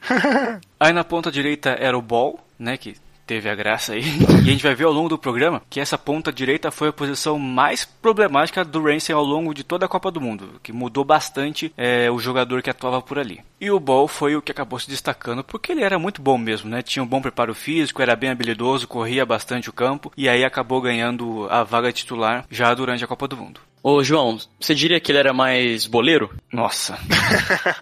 [0.78, 2.96] Aí na ponta direita era o Ball, né, que
[3.30, 4.02] teve a graça aí.
[4.40, 6.94] E a gente vai ver ao longo do programa que essa ponta direita foi a
[6.94, 11.04] posição mais problemática do Ramsey ao longo de toda a Copa do Mundo, que mudou
[11.04, 13.42] bastante é, o jogador que atuava por ali.
[13.62, 16.70] E o Ball foi o que acabou se destacando porque ele era muito bom mesmo,
[16.70, 16.82] né?
[16.82, 20.82] Tinha um bom preparo físico, era bem habilidoso, corria bastante o campo e aí acabou
[20.82, 23.60] ganhando a vaga titular já durante a Copa do Mundo.
[23.84, 26.34] Ô, João, você diria que ele era mais boleiro?
[26.52, 26.98] Nossa.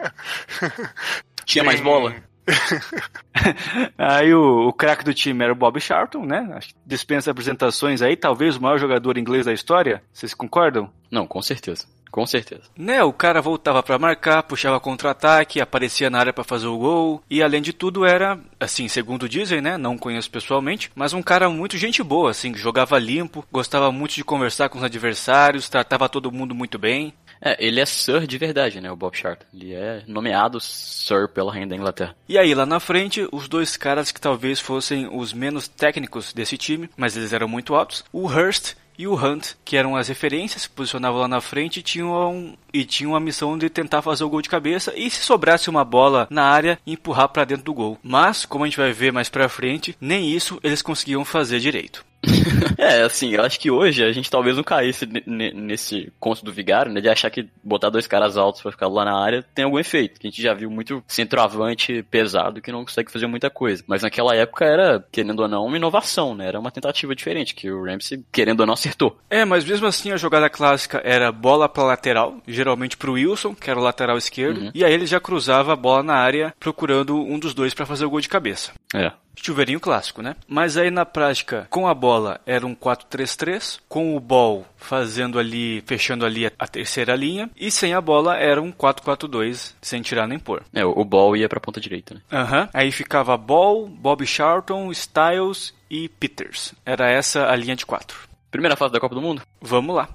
[1.46, 2.14] Tinha mais bola?
[3.98, 6.60] Aí o, o craque do time era o Bob Charlton, né?
[6.86, 10.02] Dispensa apresentações aí, talvez o maior jogador inglês da história.
[10.14, 10.90] Vocês concordam?
[11.12, 11.86] Não, com certeza.
[12.10, 12.64] Com certeza.
[12.76, 17.22] Né, o cara voltava pra marcar, puxava contra-ataque, aparecia na área pra fazer o gol,
[17.30, 21.50] e além de tudo era, assim, segundo dizem, né, não conheço pessoalmente, mas um cara
[21.50, 26.10] muito gente boa, assim, que jogava limpo, gostava muito de conversar com os adversários, tratava
[26.10, 27.14] todo mundo muito bem.
[27.42, 29.46] É, ele é Sir de verdade, né, o Bob Charlton.
[29.54, 32.16] Ele é nomeado Sir pela Rainha da Inglaterra.
[32.28, 36.58] E aí lá na frente, os dois caras que talvez fossem os menos técnicos desse
[36.58, 40.64] time, mas eles eram muito altos, o Hurst e o Hunt, que eram as referências,
[40.64, 44.30] se posicionavam lá na frente e tinham, e tinham a missão de tentar fazer o
[44.30, 48.00] gol de cabeça e se sobrasse uma bola na área, empurrar para dentro do gol.
[48.02, 52.04] Mas, como a gente vai ver mais pra frente, nem isso eles conseguiam fazer direito.
[52.78, 56.44] É, assim, eu acho que hoje a gente talvez não caísse ne- ne- nesse conto
[56.46, 57.02] do Vigário, né?
[57.02, 60.20] De achar que botar dois caras altos pra ficar lá na área tem algum efeito.
[60.20, 63.84] Que a gente já viu muito centroavante pesado que não consegue fazer muita coisa.
[63.88, 66.48] Mas naquela época era, querendo ou não, uma inovação, né?
[66.48, 69.18] Era uma tentativa diferente, que o Ramsey, querendo ou não, acertou.
[69.30, 73.70] É, mas mesmo assim a jogada clássica era bola pra lateral, geralmente pro Wilson, que
[73.70, 77.38] era o lateral esquerdo, e aí ele já cruzava a bola na área procurando um
[77.40, 78.72] dos dois pra fazer o gol de cabeça.
[78.94, 79.12] É.
[79.42, 80.36] Chuveirinho clássico, né?
[80.48, 85.84] Mas aí na prática, com a bola era um 4-3-3, com o ball fazendo ali,
[85.86, 90.40] fechando ali a, terceira linha, e sem a bola era um 4-4-2, sem tirar nem
[90.40, 90.64] pôr.
[90.74, 92.22] É, o ball ia pra ponta direita, né?
[92.32, 92.70] Aham.
[92.74, 96.74] Aí ficava Ball, Bob Charlton, Styles e Peters.
[96.86, 98.18] Era essa a linha de quatro.
[98.52, 99.42] Primeira fase da Copa do Mundo?
[99.62, 100.10] Vamos lá.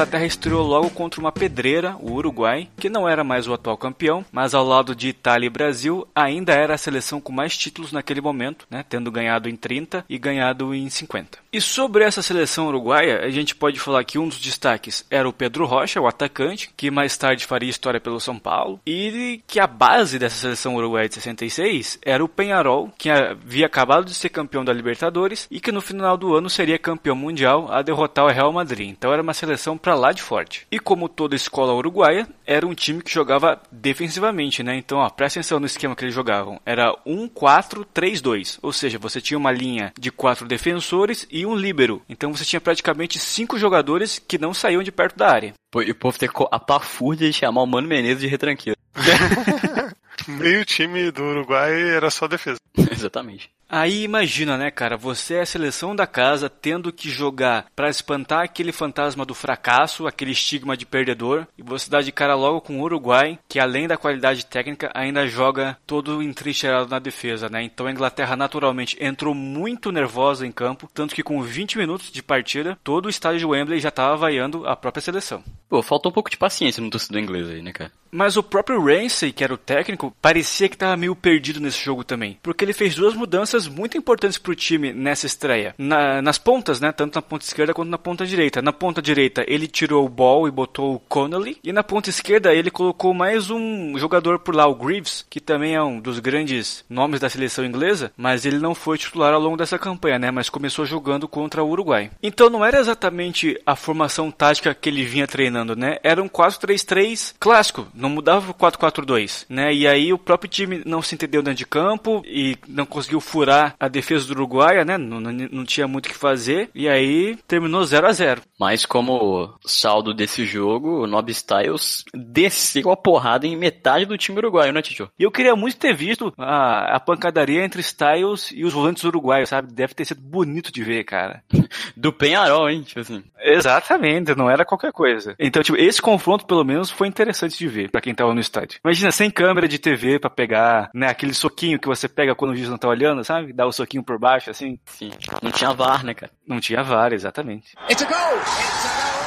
[0.00, 4.24] Inglaterra estreou logo contra uma pedreira, o Uruguai, que não era mais o atual campeão,
[4.32, 8.22] mas ao lado de Itália e Brasil, ainda era a seleção com mais títulos naquele
[8.22, 11.38] momento, né, tendo ganhado em 30 e ganhado em 50.
[11.52, 15.34] E sobre essa seleção uruguaia, a gente pode falar que um dos destaques era o
[15.34, 19.66] Pedro Rocha, o atacante, que mais tarde faria história pelo São Paulo, e que a
[19.66, 24.64] base dessa seleção uruguaia de 66 era o Penharol, que havia acabado de ser campeão
[24.64, 28.50] da Libertadores e que no final do ano seria campeão mundial a derrotar o Real
[28.50, 28.88] Madrid.
[28.88, 30.68] Então era uma seleção pra lá de forte.
[30.70, 34.76] E como toda escola uruguaia, era um time que jogava defensivamente, né?
[34.76, 36.60] Então, ó, presta atenção no esquema que eles jogavam.
[36.64, 42.02] Era 1-4-3-2, ou seja, você tinha uma linha de quatro defensores e um líbero.
[42.08, 45.54] Então você tinha praticamente cinco jogadores que não saíam de perto da área.
[45.72, 48.78] Pô, E o povo tem co- a pafúrdia de chamar o Mano Menezes de retranqueiro.
[50.28, 52.58] Meio time do Uruguai era só defesa.
[52.92, 53.50] Exatamente.
[53.70, 58.42] Aí imagina, né, cara, você é a seleção da casa tendo que jogar pra espantar
[58.42, 62.80] aquele fantasma do fracasso, aquele estigma de perdedor, e você dá de cara logo com
[62.80, 67.62] o Uruguai, que além da qualidade técnica, ainda joga todo entrincheirado na defesa, né?
[67.62, 72.22] Então a Inglaterra naturalmente entrou muito nervosa em campo, tanto que com 20 minutos de
[72.24, 75.44] partida, todo o estádio de Wembley já tava vaiando a própria seleção.
[75.68, 77.92] Pô, faltou um pouco de paciência no torcedor inglês aí, né, cara?
[78.10, 82.02] Mas o próprio Ramsey, que era o técnico, parecia que estava meio perdido nesse jogo
[82.02, 82.36] também.
[82.42, 85.74] Porque ele fez duas mudanças muito importantes para o time nessa estreia.
[85.78, 86.92] Na- nas pontas, né?
[86.92, 88.62] Tanto na ponta esquerda quanto na ponta direita.
[88.62, 91.58] Na ponta direita, ele tirou o Ball e botou o Connolly.
[91.62, 95.74] E na ponta esquerda, ele colocou mais um jogador por lá, o Greaves, que também
[95.74, 98.12] é um dos grandes nomes da seleção inglesa.
[98.16, 100.30] Mas ele não foi titular ao longo dessa campanha, né?
[100.30, 102.10] Mas começou jogando contra o Uruguai.
[102.22, 105.98] Então não era exatamente a formação tática que ele vinha treinando, né?
[106.02, 109.72] Era um 4-3-3 clássico, não mudava o 4-4-2, né?
[109.72, 113.49] E aí o próprio time não se entendeu dentro de campo e não conseguiu furar
[113.50, 114.96] a defesa do Uruguai, né?
[114.96, 118.86] Não, não, não tinha muito o que fazer e aí terminou 0 a 0 Mas
[118.86, 124.72] como saldo desse jogo, o Nob Styles desceu a porrada em metade do time uruguaio,
[124.72, 125.10] né, Tito?
[125.18, 129.48] E eu queria muito ter visto a, a pancadaria entre Styles e os volantes uruguaios,
[129.48, 129.72] sabe?
[129.72, 131.42] Deve ter sido bonito de ver, cara.
[131.96, 132.82] Do Penharol, hein?
[132.82, 133.22] Tipo assim.
[133.38, 135.34] Exatamente, não era qualquer coisa.
[135.38, 138.80] Então, tipo, esse confronto, pelo menos, foi interessante de ver pra quem tava no estádio.
[138.84, 142.56] Imagina, sem câmera de TV pra pegar, né, aquele soquinho que você pega quando o
[142.56, 143.39] juiz não tá olhando, sabe?
[143.54, 144.78] Dá o soquinho por baixo, assim.
[144.86, 145.10] Sim.
[145.42, 146.32] Não tinha VAR, né, cara?
[146.46, 147.74] Não tinha VAR, exatamente.
[147.88, 148.36] It's a goal.
[148.38, 149.20] It's a goal.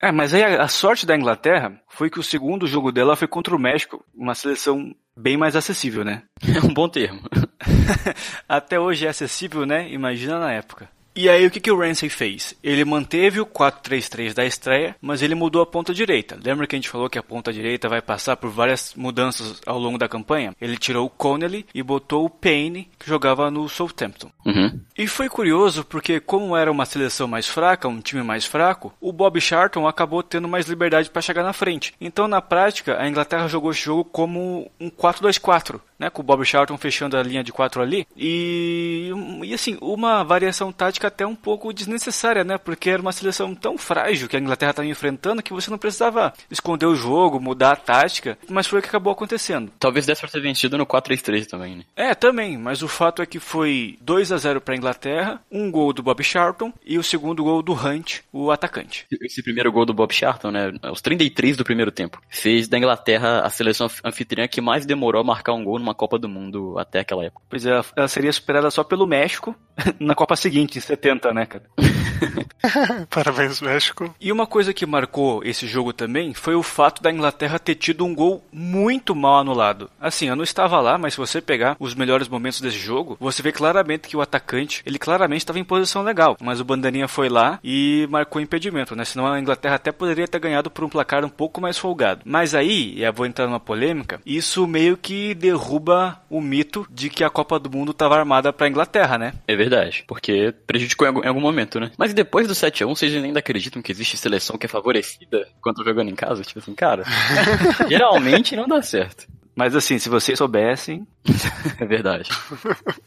[0.00, 3.26] É, mas aí a, a sorte da Inglaterra foi que o segundo jogo dela foi
[3.26, 6.22] contra o México, uma seleção bem mais acessível, né?
[6.54, 7.22] É um bom termo.
[8.48, 9.90] Até hoje é acessível, né?
[9.90, 10.88] Imagina na época.
[11.16, 12.56] E aí o que, que o Ramsey fez?
[12.62, 16.38] Ele manteve o 4-3-3 da estreia, mas ele mudou a ponta direita.
[16.42, 19.78] Lembra que a gente falou que a ponta direita vai passar por várias mudanças ao
[19.78, 20.54] longo da campanha?
[20.60, 24.30] Ele tirou o Connelly e botou o Payne, que jogava no Southampton.
[24.44, 24.80] Uhum.
[24.98, 29.12] E foi curioso porque, como era uma seleção mais fraca, um time mais fraco, o
[29.12, 31.94] Bob Charlton acabou tendo mais liberdade para chegar na frente.
[32.00, 36.44] Então, na prática, a Inglaterra jogou esse jogo como um 4-2-4, né, com o Bob
[36.44, 38.06] Charlton fechando a linha de 4 ali.
[38.16, 39.10] E,
[39.42, 43.78] e assim, uma variação tática até um pouco desnecessária, né, porque era uma seleção tão
[43.78, 47.76] frágil que a Inglaterra estava enfrentando que você não precisava esconder o jogo, mudar a
[47.76, 49.72] tática, mas foi o que acabou acontecendo.
[49.78, 51.84] Talvez desse pra ter vencido no 4-3-3 também, né?
[51.96, 55.70] É, também, mas o fato é que foi 2 a 0 para a Inglaterra, um
[55.70, 59.06] gol do Bob Charlton e o segundo gol do Hunt, o atacante.
[59.22, 60.72] Esse primeiro gol do Bob Charlton, né?
[60.82, 62.20] Aos 33 do primeiro tempo.
[62.28, 66.18] Fez da Inglaterra a seleção anfitriã que mais demorou a marcar um gol numa Copa
[66.18, 67.44] do Mundo até aquela época.
[67.48, 69.54] Pois é, ela seria superada só pelo México
[69.98, 71.64] na Copa seguinte, em 70, né, cara?
[73.10, 74.14] Parabéns, México.
[74.20, 78.04] E uma coisa que marcou esse jogo também foi o fato da Inglaterra ter tido
[78.04, 79.90] um gol muito mal anulado.
[80.00, 83.42] Assim, eu não estava lá, mas se você pegar os melhores momentos desse jogo, você
[83.42, 87.28] vê claramente que o atacante, ele claramente estava em posição legal, mas o Bandeirinha foi
[87.28, 89.04] lá e marcou impedimento, né?
[89.04, 92.22] Senão a Inglaterra até poderia ter ganhado por um placar um pouco mais folgado.
[92.24, 97.10] Mas aí, e eu vou entrar numa polêmica, isso meio que derruba o mito de
[97.10, 99.32] que a Copa do Mundo estava armada para a Inglaterra, né?
[99.46, 101.90] É verdade, porque prejudicou em algum, em algum momento, né?
[101.96, 106.10] Mas depois do 7x1, vocês ainda acreditam que existe seleção que é favorecida quando jogando
[106.10, 106.42] em casa?
[106.42, 107.04] Tipo assim, cara,
[107.88, 109.26] geralmente não dá certo.
[109.56, 111.06] Mas assim, se vocês soubessem.
[111.80, 112.30] É verdade.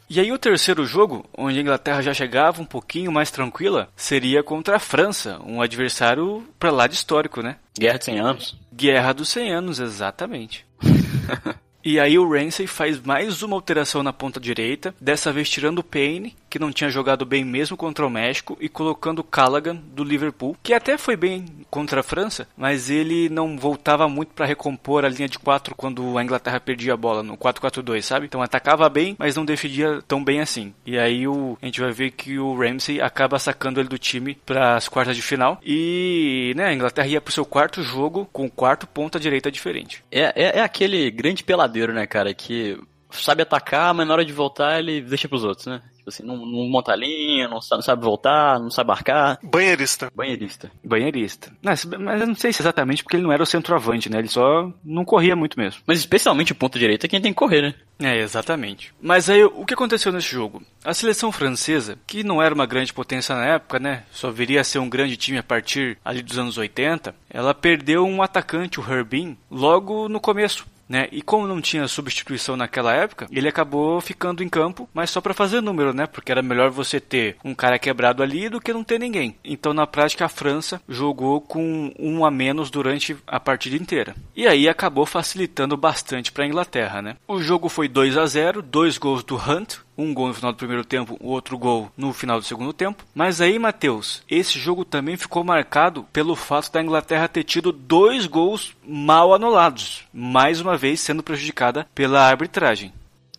[0.09, 4.43] E aí o terceiro jogo, onde a Inglaterra já chegava um pouquinho mais tranquila, seria
[4.43, 7.57] contra a França, um adversário pra lá de histórico, né?
[7.79, 8.59] Guerra de 100 anos.
[8.73, 10.65] Guerra dos 100 anos, exatamente.
[11.89, 15.83] E aí o Ramsey faz mais uma alteração na ponta direita, dessa vez tirando o
[15.83, 20.57] Payne, que não tinha jogado bem mesmo contra o México, e colocando Callaghan do Liverpool,
[20.63, 25.09] que até foi bem contra a França, mas ele não voltava muito para recompor a
[25.09, 28.25] linha de 4 quando a Inglaterra perdia a bola no 4-4-2, sabe?
[28.25, 30.73] Então atacava bem, mas não defendia tão bem assim.
[30.85, 34.35] E aí o, a gente vai ver que o Ramsey acaba sacando ele do time
[34.45, 38.49] para as quartas de final e, né, a Inglaterra ia pro seu quarto jogo com
[38.49, 40.03] quarto ponta direita diferente.
[40.11, 42.79] É, é, é aquele grande peladeiro, né, cara, que
[43.11, 45.81] sabe atacar, mas na hora de voltar ele deixa pros outros, né?
[46.07, 49.37] Tipo assim, não, não monta a linha, não sabe, não sabe voltar, não sabe marcar.
[49.43, 50.09] Banheirista.
[50.15, 50.71] Banheirista.
[50.81, 51.51] Banheirista.
[51.61, 54.19] Mas, mas eu não sei se exatamente porque ele não era o centroavante, né?
[54.19, 55.81] Ele só não corria muito mesmo.
[55.85, 57.75] Mas especialmente o ponto direito é quem tem que correr, né?
[57.99, 58.93] É, exatamente.
[59.01, 60.61] Mas aí, o que aconteceu nesse jogo?
[60.85, 64.03] A seleção francesa, que não era uma grande potência na época, né?
[64.11, 68.05] Só viria a ser um grande time a partir ali dos anos 80, ela perdeu
[68.05, 70.65] um atacante, o Herbin, logo no começo.
[70.87, 71.07] Né?
[71.11, 75.33] E como não tinha substituição naquela época, ele acabou ficando em campo, mas só para
[75.33, 76.07] fazer número, né?
[76.07, 79.35] Porque era melhor você ter um cara quebrado ali do que não ter ninguém.
[79.43, 84.15] Então, na prática, a França jogou com um a menos durante a partida inteira.
[84.35, 87.15] E aí acabou facilitando bastante para a Inglaterra, né?
[87.27, 90.57] O jogo foi 2 a 0, dois gols do Hunt, um gol no final do
[90.57, 93.03] primeiro tempo, outro gol no final do segundo tempo.
[93.15, 98.25] Mas aí, Matheus, esse jogo também ficou marcado pelo fato da Inglaterra ter tido dois
[98.25, 102.93] gols mal anulados, mais uma vez sendo prejudicada pela arbitragem.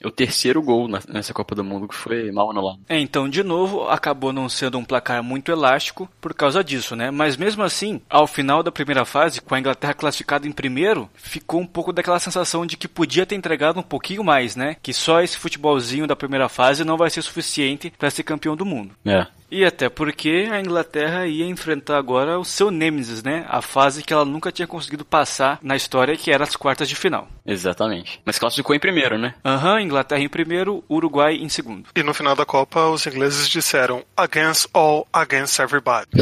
[0.04, 2.80] O terceiro gol nessa Copa do Mundo que foi mal anulado.
[2.88, 7.10] É, então, de novo, acabou não sendo um placar muito elástico por causa disso, né?
[7.10, 11.60] Mas mesmo assim, ao final da primeira fase, com a Inglaterra classificada em primeiro, ficou
[11.60, 14.76] um pouco daquela sensação de que podia ter entregado um pouquinho mais, né?
[14.82, 18.64] Que só esse futebolzinho da primeira fase não vai ser suficiente para ser campeão do
[18.64, 18.94] mundo.
[19.04, 19.26] É.
[19.50, 23.46] E até porque a Inglaterra ia enfrentar agora o seu Nemesis, né?
[23.48, 26.94] A fase que ela nunca tinha conseguido passar na história, que era as quartas de
[26.94, 27.26] final.
[27.46, 28.20] Exatamente.
[28.24, 29.34] Mas classificou em primeiro, né?
[29.44, 31.88] Aham, Inglaterra em primeiro, Uruguai em segundo.
[31.96, 36.08] E no final da Copa, os ingleses disseram against all, against everybody.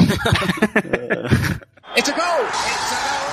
[1.97, 2.45] It's a goal.
[2.45, 3.27] It's a goal.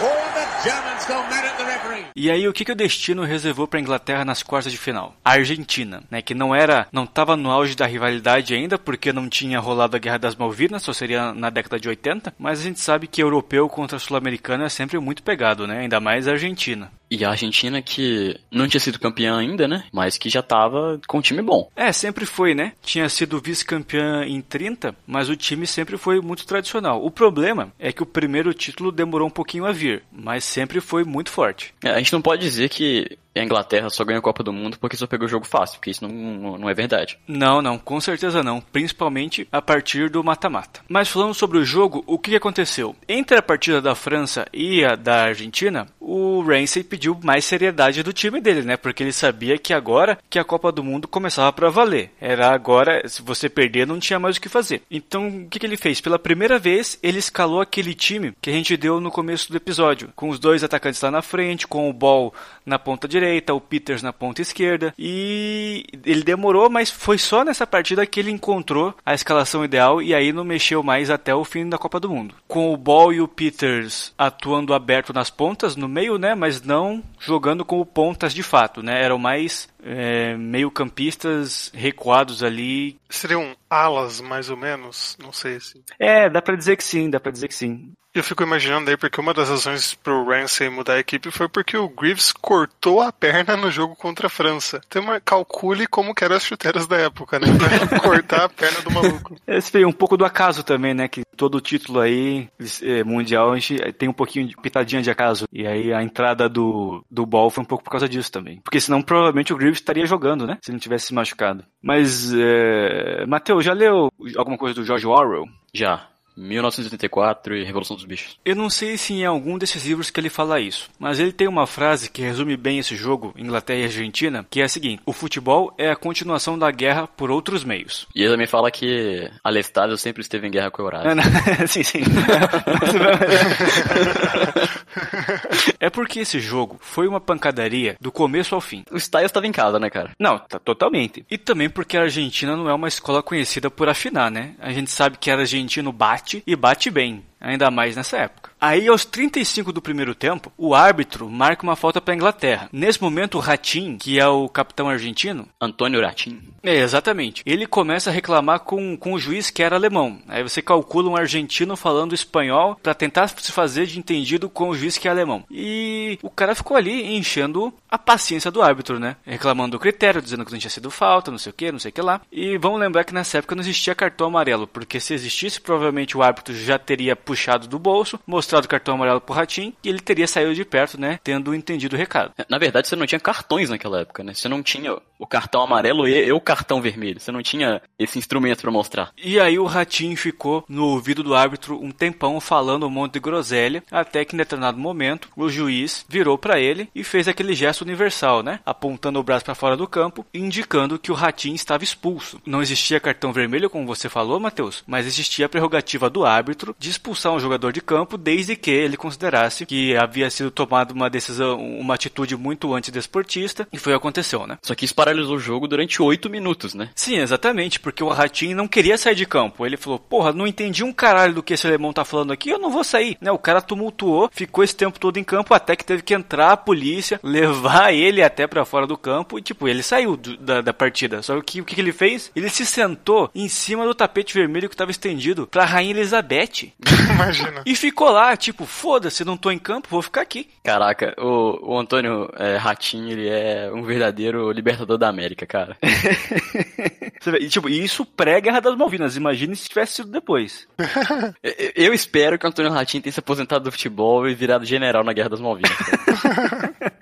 [0.00, 2.06] Oh, the Germans go mad at the referee.
[2.20, 5.14] E aí o que, que o destino reservou para a Inglaterra nas quartas de final?
[5.24, 9.28] A Argentina, né, que não era, não estava no auge da rivalidade ainda, porque não
[9.28, 12.80] tinha rolado a Guerra das Malvinas, só seria na década de 80, mas a gente
[12.80, 15.78] sabe que europeu contra sul-americano é sempre muito pegado, né?
[15.78, 16.90] Ainda mais a Argentina.
[17.10, 19.84] E a Argentina que não tinha sido campeã ainda, né?
[19.92, 21.70] Mas que já tava com um time bom.
[21.74, 22.72] É, sempre foi, né?
[22.82, 27.02] Tinha sido vice-campeã em 30, mas o time sempre foi muito tradicional.
[27.02, 31.04] O problema é que o primeiro título demorou um pouquinho a vir, mas sempre foi
[31.04, 31.72] muito forte.
[31.82, 34.78] É, a gente não pode dizer que a Inglaterra só ganhou a Copa do Mundo
[34.78, 37.18] porque só pegou o jogo fácil, porque isso não, não, não é verdade.
[37.26, 40.80] Não, não, com certeza não, principalmente a partir do mata-mata.
[40.88, 42.96] Mas falando sobre o jogo, o que aconteceu?
[43.08, 48.12] Entre a partida da França e a da Argentina, o Ramsey pediu mais seriedade do
[48.12, 48.76] time dele, né?
[48.76, 52.10] Porque ele sabia que agora que a Copa do Mundo começava para valer.
[52.20, 54.82] Era agora, se você perder, não tinha mais o que fazer.
[54.90, 56.00] Então, o que ele fez?
[56.00, 60.10] Pela primeira vez, ele escalou aquele time que a gente deu no começo do episódio,
[60.16, 62.32] com os dois atacantes lá na frente, com o Ball
[62.64, 64.94] na ponta direita, o Peters na ponta esquerda.
[64.98, 70.14] E ele demorou, mas foi só nessa partida que ele encontrou a escalação ideal e
[70.14, 72.34] aí não mexeu mais até o fim da Copa do Mundo.
[72.46, 76.34] Com o Ball e o Peters atuando aberto nas pontas, no meio, né?
[76.34, 79.02] Mas não jogando como pontas de fato, né?
[79.02, 82.96] Eram mais é, meio campistas recuados ali.
[83.08, 85.16] Seriam alas, mais ou menos?
[85.20, 85.82] Não sei se.
[85.98, 87.92] É, dá pra dizer que sim, dá pra dizer que sim.
[88.18, 91.76] Eu fico imaginando aí porque uma das razões pro Ramsey mudar a equipe foi porque
[91.76, 94.80] o Greaves cortou a perna no jogo contra a França.
[94.88, 97.46] Então uma, calcule como que eram as chuteiras da época, né?
[97.86, 99.36] Pra cortar a perna do maluco.
[99.46, 101.06] Esse foi um pouco do acaso também, né?
[101.06, 102.48] Que todo título aí,
[102.82, 105.46] é, mundial, a gente tem um pouquinho de pitadinha de acaso.
[105.52, 108.60] E aí a entrada do, do Ball foi um pouco por causa disso também.
[108.64, 110.58] Porque senão provavelmente o Greaves estaria jogando, né?
[110.60, 111.64] Se ele não tivesse se machucado.
[111.80, 113.24] Mas, é...
[113.26, 115.44] Matheus, já leu alguma coisa do George Orwell?
[115.72, 116.08] Já.
[116.38, 118.38] 1984 e Revolução dos Bichos.
[118.44, 121.48] Eu não sei se em algum desses livros que ele fala isso, mas ele tem
[121.48, 125.12] uma frase que resume bem esse jogo, Inglaterra e Argentina, que é a seguinte: o
[125.12, 128.06] futebol é a continuação da guerra por outros meios.
[128.14, 131.10] E ele também fala que Alestado sempre esteve em guerra com a Eurásia.
[131.10, 131.24] Ah, não,
[131.66, 132.02] sim, sim.
[135.80, 138.84] é porque esse jogo foi uma pancadaria do começo ao fim.
[138.90, 140.10] O Styles estava em casa, né, cara?
[140.18, 141.24] Não, tá totalmente.
[141.30, 144.54] E também porque a Argentina não é uma escola conhecida por afinar, né?
[144.58, 147.24] A gente sabe que a argentino bate e bate bem.
[147.40, 148.50] Ainda mais nessa época.
[148.60, 152.68] Aí, aos 35 do primeiro tempo, o árbitro marca uma falta para a Inglaterra.
[152.72, 156.40] Nesse momento, o Ratin, que é o capitão argentino, Antônio Ratin.
[156.62, 157.42] é, exatamente.
[157.46, 160.18] Ele começa a reclamar com, com o juiz que era alemão.
[160.26, 164.74] Aí você calcula um argentino falando espanhol para tentar se fazer de entendido com o
[164.74, 165.44] juiz que é alemão.
[165.50, 169.16] E o cara ficou ali enchendo a paciência do árbitro, né?
[169.24, 171.90] Reclamando do critério, dizendo que não tinha sido falta, não sei o que, não sei
[171.90, 172.20] o que lá.
[172.32, 176.22] E vamos lembrar que nessa época não existia cartão amarelo, porque se existisse, provavelmente o
[176.22, 180.26] árbitro já teria puxado do bolso, mostrado o cartão amarelo pro Ratinho e ele teria
[180.26, 181.20] saído de perto, né?
[181.22, 182.32] Tendo entendido o recado.
[182.48, 184.32] Na verdade, você não tinha cartões naquela época, né?
[184.32, 187.20] Você não tinha o cartão amarelo e, o cartão vermelho.
[187.20, 189.12] Você não tinha esse instrumento pra mostrar.
[189.22, 193.20] E aí o Ratinho ficou no ouvido do árbitro um tempão falando um monte de
[193.20, 197.82] groselha, até que em determinado momento o juiz virou para ele e fez aquele gesto
[197.82, 198.60] universal, né?
[198.64, 202.40] Apontando o braço para fora do campo, indicando que o Ratinho estava expulso.
[202.46, 206.88] Não existia cartão vermelho, como você falou, Matheus, mas existia a prerrogativa do árbitro de
[206.88, 211.10] expulsar expulsar um jogador de campo desde que ele considerasse que havia sido tomada uma
[211.10, 214.56] decisão, uma atitude muito antidesportista, e foi o que aconteceu, né?
[214.62, 216.90] Só que isso paralisou o jogo durante oito minutos, né?
[216.94, 219.66] Sim, exatamente, porque o Ratinho não queria sair de campo.
[219.66, 222.58] Ele falou, porra, não entendi um caralho do que esse alemão tá falando aqui, eu
[222.58, 223.16] não vou sair.
[223.20, 223.32] Né?
[223.32, 226.56] O cara tumultuou, ficou esse tempo todo em campo, até que teve que entrar a
[226.56, 230.72] polícia, levar ele até pra fora do campo, e tipo, ele saiu do- da, da
[230.72, 231.20] partida.
[231.22, 232.30] Só que o que, que ele fez?
[232.36, 236.72] Ele se sentou em cima do tapete vermelho que tava estendido pra Rainha Elizabeth.
[237.14, 237.62] Imagina.
[237.66, 240.48] E ficou lá, tipo, foda-se, não tô em campo, vou ficar aqui.
[240.64, 245.76] Caraca, o, o Antônio é, Ratinho, ele é um verdadeiro libertador da América, cara.
[247.20, 250.66] Você vê, E, tipo, isso pré-Guerra das Malvinas, imagine se tivesse sido depois.
[251.74, 255.12] Eu- espero que o Antônio Ratinho tenha se aposentado do futebol e virado general na
[255.12, 255.72] Guerra das Malvinas.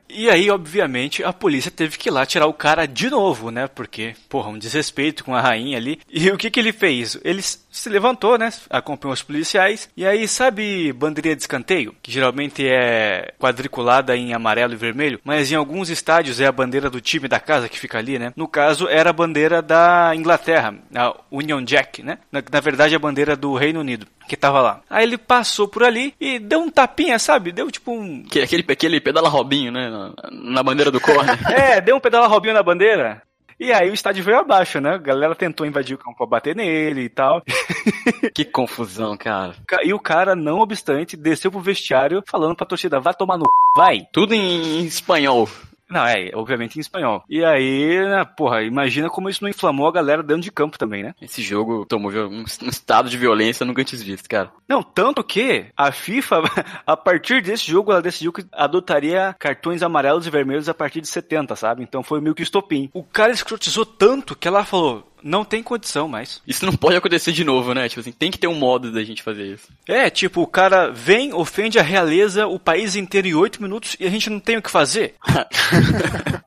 [0.08, 3.66] E aí, obviamente, a polícia teve que ir lá tirar o cara de novo, né?
[3.68, 6.00] Porque, porra, um desrespeito com a rainha ali.
[6.10, 7.18] E o que que ele fez?
[7.22, 8.50] Ele s- se levantou, né?
[8.70, 9.88] Acompanhou os policiais.
[9.96, 11.94] E aí, sabe bandeirinha de escanteio?
[12.02, 15.20] Que geralmente é quadriculada em amarelo e vermelho.
[15.24, 18.32] Mas em alguns estádios é a bandeira do time da casa que fica ali, né?
[18.36, 22.18] No caso, era a bandeira da Inglaterra, a Union Jack, né?
[22.30, 24.06] Na, na verdade, a bandeira do Reino Unido.
[24.28, 24.80] Que tava lá.
[24.90, 27.52] Aí ele passou por ali e deu um tapinha, sabe?
[27.52, 29.88] Deu tipo um, Que- aquele, aquele pedala Robinho, né?
[29.88, 31.38] Na, na bandeira do corner.
[31.52, 33.22] é, deu um pedala Robinho na bandeira.
[33.58, 34.94] E aí o estádio veio abaixo, né?
[34.94, 37.42] A galera tentou invadir o campo pra bater nele e tal.
[38.34, 39.54] que confusão, cara.
[39.82, 44.06] E o cara, não obstante, desceu pro vestiário falando pra torcida, vai tomar no vai.
[44.12, 45.48] Tudo em espanhol.
[45.88, 47.24] Não, é, obviamente em espanhol.
[47.28, 51.02] E aí, né, porra, imagina como isso não inflamou a galera dentro de campo também,
[51.02, 51.14] né?
[51.20, 54.50] Esse jogo tomou um, um estado de violência nunca antes visto, cara.
[54.68, 56.42] Não, tanto que a FIFA,
[56.86, 61.08] a partir desse jogo, ela decidiu que adotaria cartões amarelos e vermelhos a partir de
[61.08, 61.82] 70, sabe?
[61.82, 62.90] Então foi meio que estopim.
[62.92, 66.40] O cara escrotizou tanto que ela falou, não tem condição mais.
[66.46, 67.88] Isso não pode acontecer de novo, né?
[67.88, 69.68] Tipo assim, tem que ter um modo da gente fazer isso.
[69.86, 74.06] É, tipo, o cara vem, ofende a realeza, o país inteiro em oito minutos e
[74.06, 75.14] a gente não tem o que fazer.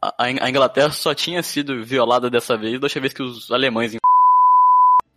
[0.02, 3.98] A, a Inglaterra só tinha sido violada dessa vez, da outra vez que os alemães.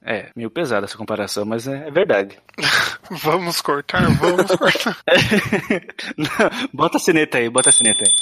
[0.05, 2.37] É, meio pesada essa comparação, mas é, é verdade.
[3.23, 4.97] Vamos cortar, vamos cortar.
[6.73, 8.13] bota a sineta aí, bota a sineta aí.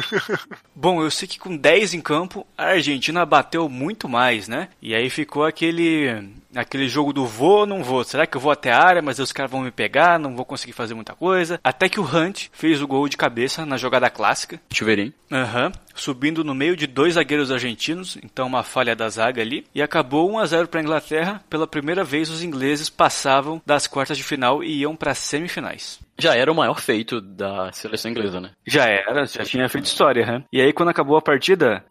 [0.74, 4.68] Bom, eu sei que com 10 em campo, a Argentina bateu muito mais, né?
[4.80, 8.04] E aí ficou aquele aquele jogo do vou ou não vou.
[8.04, 10.44] Será que eu vou até a área, mas os caras vão me pegar, não vou
[10.44, 11.60] conseguir fazer muita coisa?
[11.62, 14.60] Até que o Hunt fez o gol de cabeça na jogada clássica.
[14.72, 15.12] Chuveirinho.
[15.30, 19.82] Aham, subindo no meio de dois zagueiros argentinos, então uma falha da zaga ali, e
[19.82, 21.42] acabou 1 a 0 para a Inglaterra.
[21.50, 25.98] Pela primeira vez os ingleses passavam das quartas de final e iam para semifinais.
[26.18, 28.50] Já era o maior feito da seleção inglesa, né?
[28.66, 30.44] Já era, já tinha feito história, né?
[30.50, 31.84] E aí quando acabou a partida,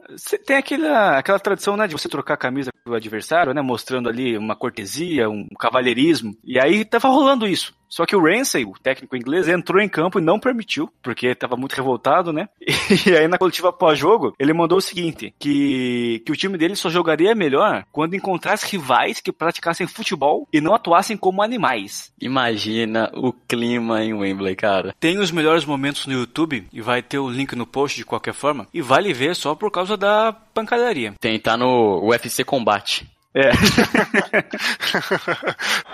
[0.46, 4.38] tem aquela, aquela tradição, né, de você trocar a camisa do adversário, né, mostrando ali
[4.46, 6.36] uma cortesia, um cavalheirismo.
[6.44, 7.74] E aí tava rolando isso.
[7.90, 11.56] Só que o Ramsey, o técnico inglês, entrou em campo e não permitiu, porque estava
[11.56, 12.50] muito revoltado, né?
[13.06, 16.90] E aí na coletiva pós-jogo, ele mandou o seguinte, que, que o time dele só
[16.90, 22.12] jogaria melhor quando encontrasse rivais que praticassem futebol e não atuassem como animais.
[22.20, 24.94] Imagina o clima em Wembley, cara.
[25.00, 28.34] Tem os melhores momentos no YouTube, e vai ter o link no post de qualquer
[28.34, 31.14] forma, e vale ver só por causa da pancadaria.
[31.20, 33.08] Tem, tá no UFC Combate.
[33.36, 33.50] É.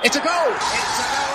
[0.05, 0.51] It's a goal.
[0.53, 1.31] It's a goal.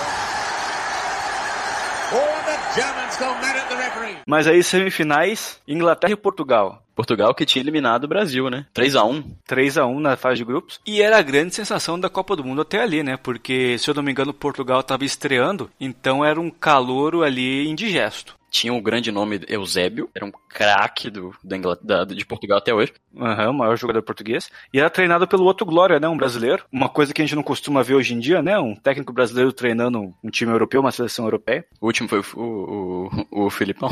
[2.13, 4.15] Oh, the Germans go mad at the referee.
[4.25, 6.81] Mas aí semifinais, Inglaterra e Portugal.
[6.95, 8.65] Portugal que tinha eliminado o Brasil, né?
[8.73, 10.79] 3 a 1 3 a 1 na fase de grupos.
[10.85, 13.17] E era a grande sensação da Copa do Mundo até ali, né?
[13.17, 18.36] Porque, se eu não me engano, Portugal estava estreando, então era um calouro ali indigesto.
[18.49, 22.73] Tinha o grande nome Eusébio, era um craque do, da Ingl- da- de Portugal até
[22.73, 22.93] hoje.
[23.19, 24.49] Aham, o maior jogador português.
[24.73, 26.07] E era treinado pelo outro Glória, né?
[26.07, 26.63] Um brasileiro.
[26.71, 28.57] Uma coisa que a gente não costuma ver hoje em dia, né?
[28.57, 31.65] Um técnico brasileiro treinando um time europeu, uma seleção europeia.
[31.81, 33.89] O último foi o, o, o, o Filipão.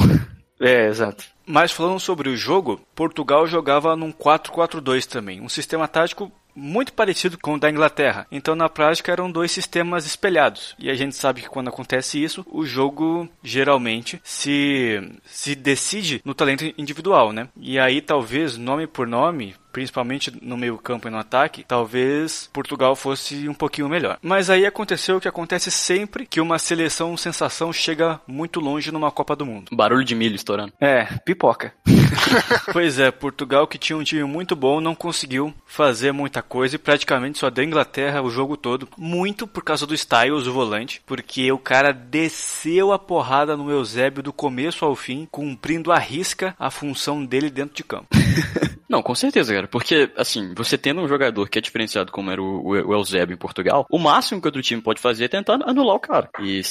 [0.60, 1.26] É, exato.
[1.46, 7.38] Mas falando sobre o jogo, Portugal jogava num 4-4-2 também, um sistema tático muito parecido
[7.38, 8.26] com o da Inglaterra.
[8.32, 10.76] Então, na prática, eram dois sistemas espelhados.
[10.80, 16.34] E a gente sabe que quando acontece isso, o jogo geralmente se, se decide no
[16.34, 17.50] talento individual, né?
[17.58, 22.96] E aí, talvez, nome por nome, principalmente no meio campo e no ataque, talvez Portugal
[22.96, 24.18] fosse um pouquinho melhor.
[24.22, 29.12] Mas aí aconteceu o que acontece sempre que uma seleção sensação chega muito longe numa
[29.12, 29.76] Copa do Mundo.
[29.76, 30.72] Barulho de milho estourando.
[30.80, 31.74] É, pipoca.
[32.72, 36.80] pois é, Portugal que tinha um time muito bom não conseguiu fazer muita coisa e
[36.80, 41.52] praticamente só deu Inglaterra o jogo todo, muito por causa do Styles, o volante, porque
[41.52, 46.72] o cara desceu a porrada no Eusébio do começo ao fim, cumprindo à risca a
[46.72, 48.08] função dele dentro de campo.
[48.96, 49.68] Não, com certeza, cara.
[49.68, 53.38] Porque, assim, você tendo um jogador que é diferenciado como era o, o Eusébio em
[53.38, 56.30] Portugal, o máximo que outro time pode fazer é tentar anular o cara.
[56.40, 56.62] E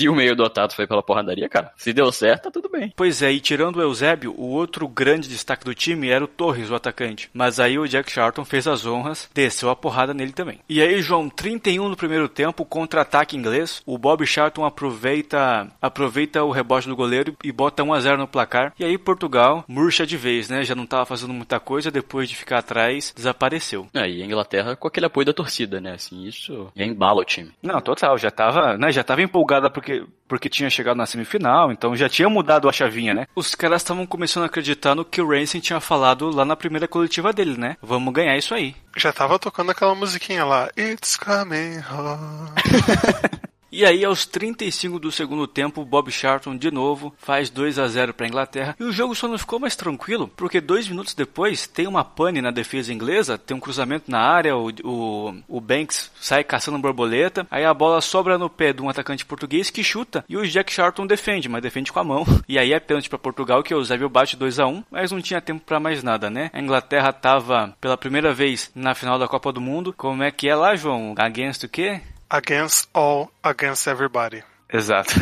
[0.00, 2.90] se o meio dotado foi pela porradaria, cara, se deu certo, tá tudo bem.
[2.96, 6.70] Pois é, e tirando o Eusébio, o outro grande destaque do time era o Torres,
[6.70, 7.28] o atacante.
[7.34, 10.60] Mas aí o Jack Charlton fez as honras, desceu a porrada nele também.
[10.66, 13.82] E aí, João, 31 no primeiro tempo, contra-ataque inglês.
[13.84, 18.26] O Bob Charlton aproveita aproveita o rebote do goleiro e bota 1 a 0 no
[18.26, 18.72] placar.
[18.78, 20.64] E aí Portugal murcha de vez, né?
[20.64, 23.86] Já não tava fazendo muita coisa, depois de ficar atrás, desapareceu.
[23.92, 25.92] É, e a Inglaterra com aquele apoio da torcida, né?
[25.92, 27.52] Assim, isso já embala o time.
[27.62, 29.89] Não, total, já tava, né, já tava empolgada porque
[30.28, 33.26] porque tinha chegado na semifinal, então já tinha mudado a chavinha, né?
[33.34, 36.86] Os caras estavam começando a acreditar no que o Racing tinha falado lá na primeira
[36.86, 37.76] coletiva dele, né?
[37.82, 38.76] Vamos ganhar isso aí.
[38.96, 40.70] Já tava tocando aquela musiquinha lá.
[40.76, 43.40] It's coming home.
[43.72, 48.12] E aí, aos 35 do segundo tempo, Bob Charlton de novo faz 2 a 0
[48.12, 48.76] para a Inglaterra.
[48.78, 52.42] E o jogo só não ficou mais tranquilo, porque dois minutos depois tem uma pane
[52.42, 57.46] na defesa inglesa, tem um cruzamento na área, o, o, o Banks sai caçando borboleta,
[57.50, 60.72] aí a bola sobra no pé de um atacante português que chuta e o Jack
[60.72, 62.24] Charlton defende, mas defende com a mão.
[62.50, 65.20] E aí é pênalti para Portugal que o Eusébio bate 2 a 1 mas não
[65.20, 66.50] tinha tempo para mais nada, né?
[66.52, 69.94] A Inglaterra estava pela primeira vez na final da Copa do Mundo.
[69.96, 71.14] Como é que é lá, João?
[71.16, 72.00] Against o quê?
[72.30, 74.44] Against all, against everybody.
[74.72, 75.14] Exato.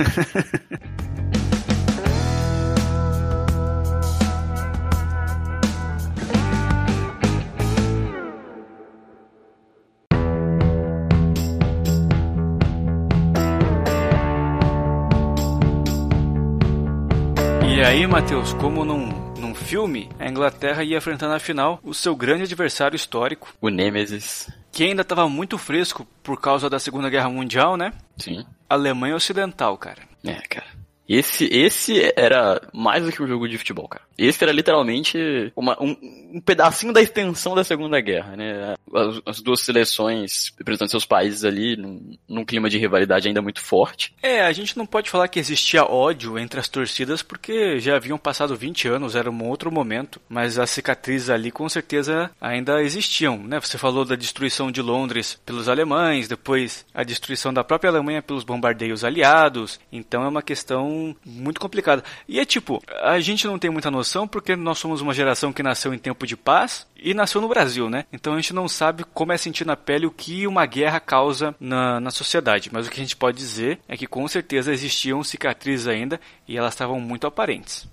[17.79, 19.07] E aí, Matheus, como num,
[19.39, 24.49] num filme, a Inglaterra ia enfrentar na final o seu grande adversário histórico, O Nemesis.
[24.73, 27.93] Que ainda estava muito fresco por causa da Segunda Guerra Mundial, né?
[28.17, 28.45] Sim.
[28.69, 30.03] Alemanha Ocidental, cara.
[30.25, 30.67] É, cara.
[31.09, 34.05] Esse, esse era mais do que um jogo de futebol, cara.
[34.17, 35.97] Esse era literalmente uma- um,
[36.35, 38.75] um pedacinho da extensão da Segunda Guerra, né?
[38.95, 43.61] As, as duas seleções representando seus países ali num, num clima de rivalidade ainda muito
[43.61, 44.13] forte.
[44.23, 48.19] É, a gente não pode falar que existia ódio entre as torcidas porque já haviam
[48.19, 53.39] passado 20 anos, era um outro momento, mas as cicatrizes ali com certeza ainda existiam,
[53.39, 53.59] né?
[53.61, 58.45] Você falou da destruição de Londres pelos alemães, depois a destruição da própria Alemanha pelos
[58.45, 62.03] bombardeios aliados, então é uma questão muito complicada.
[62.29, 65.63] E é tipo, a gente não tem muita noção porque nós somos uma geração que
[65.63, 68.05] nasceu em tempo de paz e nasceu no Brasil, né?
[68.13, 71.55] Então a gente não sabe como é sentir na pele o que uma guerra causa
[71.61, 72.71] na, na sociedade.
[72.73, 76.57] Mas o que a gente pode dizer é que com certeza existiam cicatrizes ainda e
[76.57, 77.89] elas estavam muito aparentes.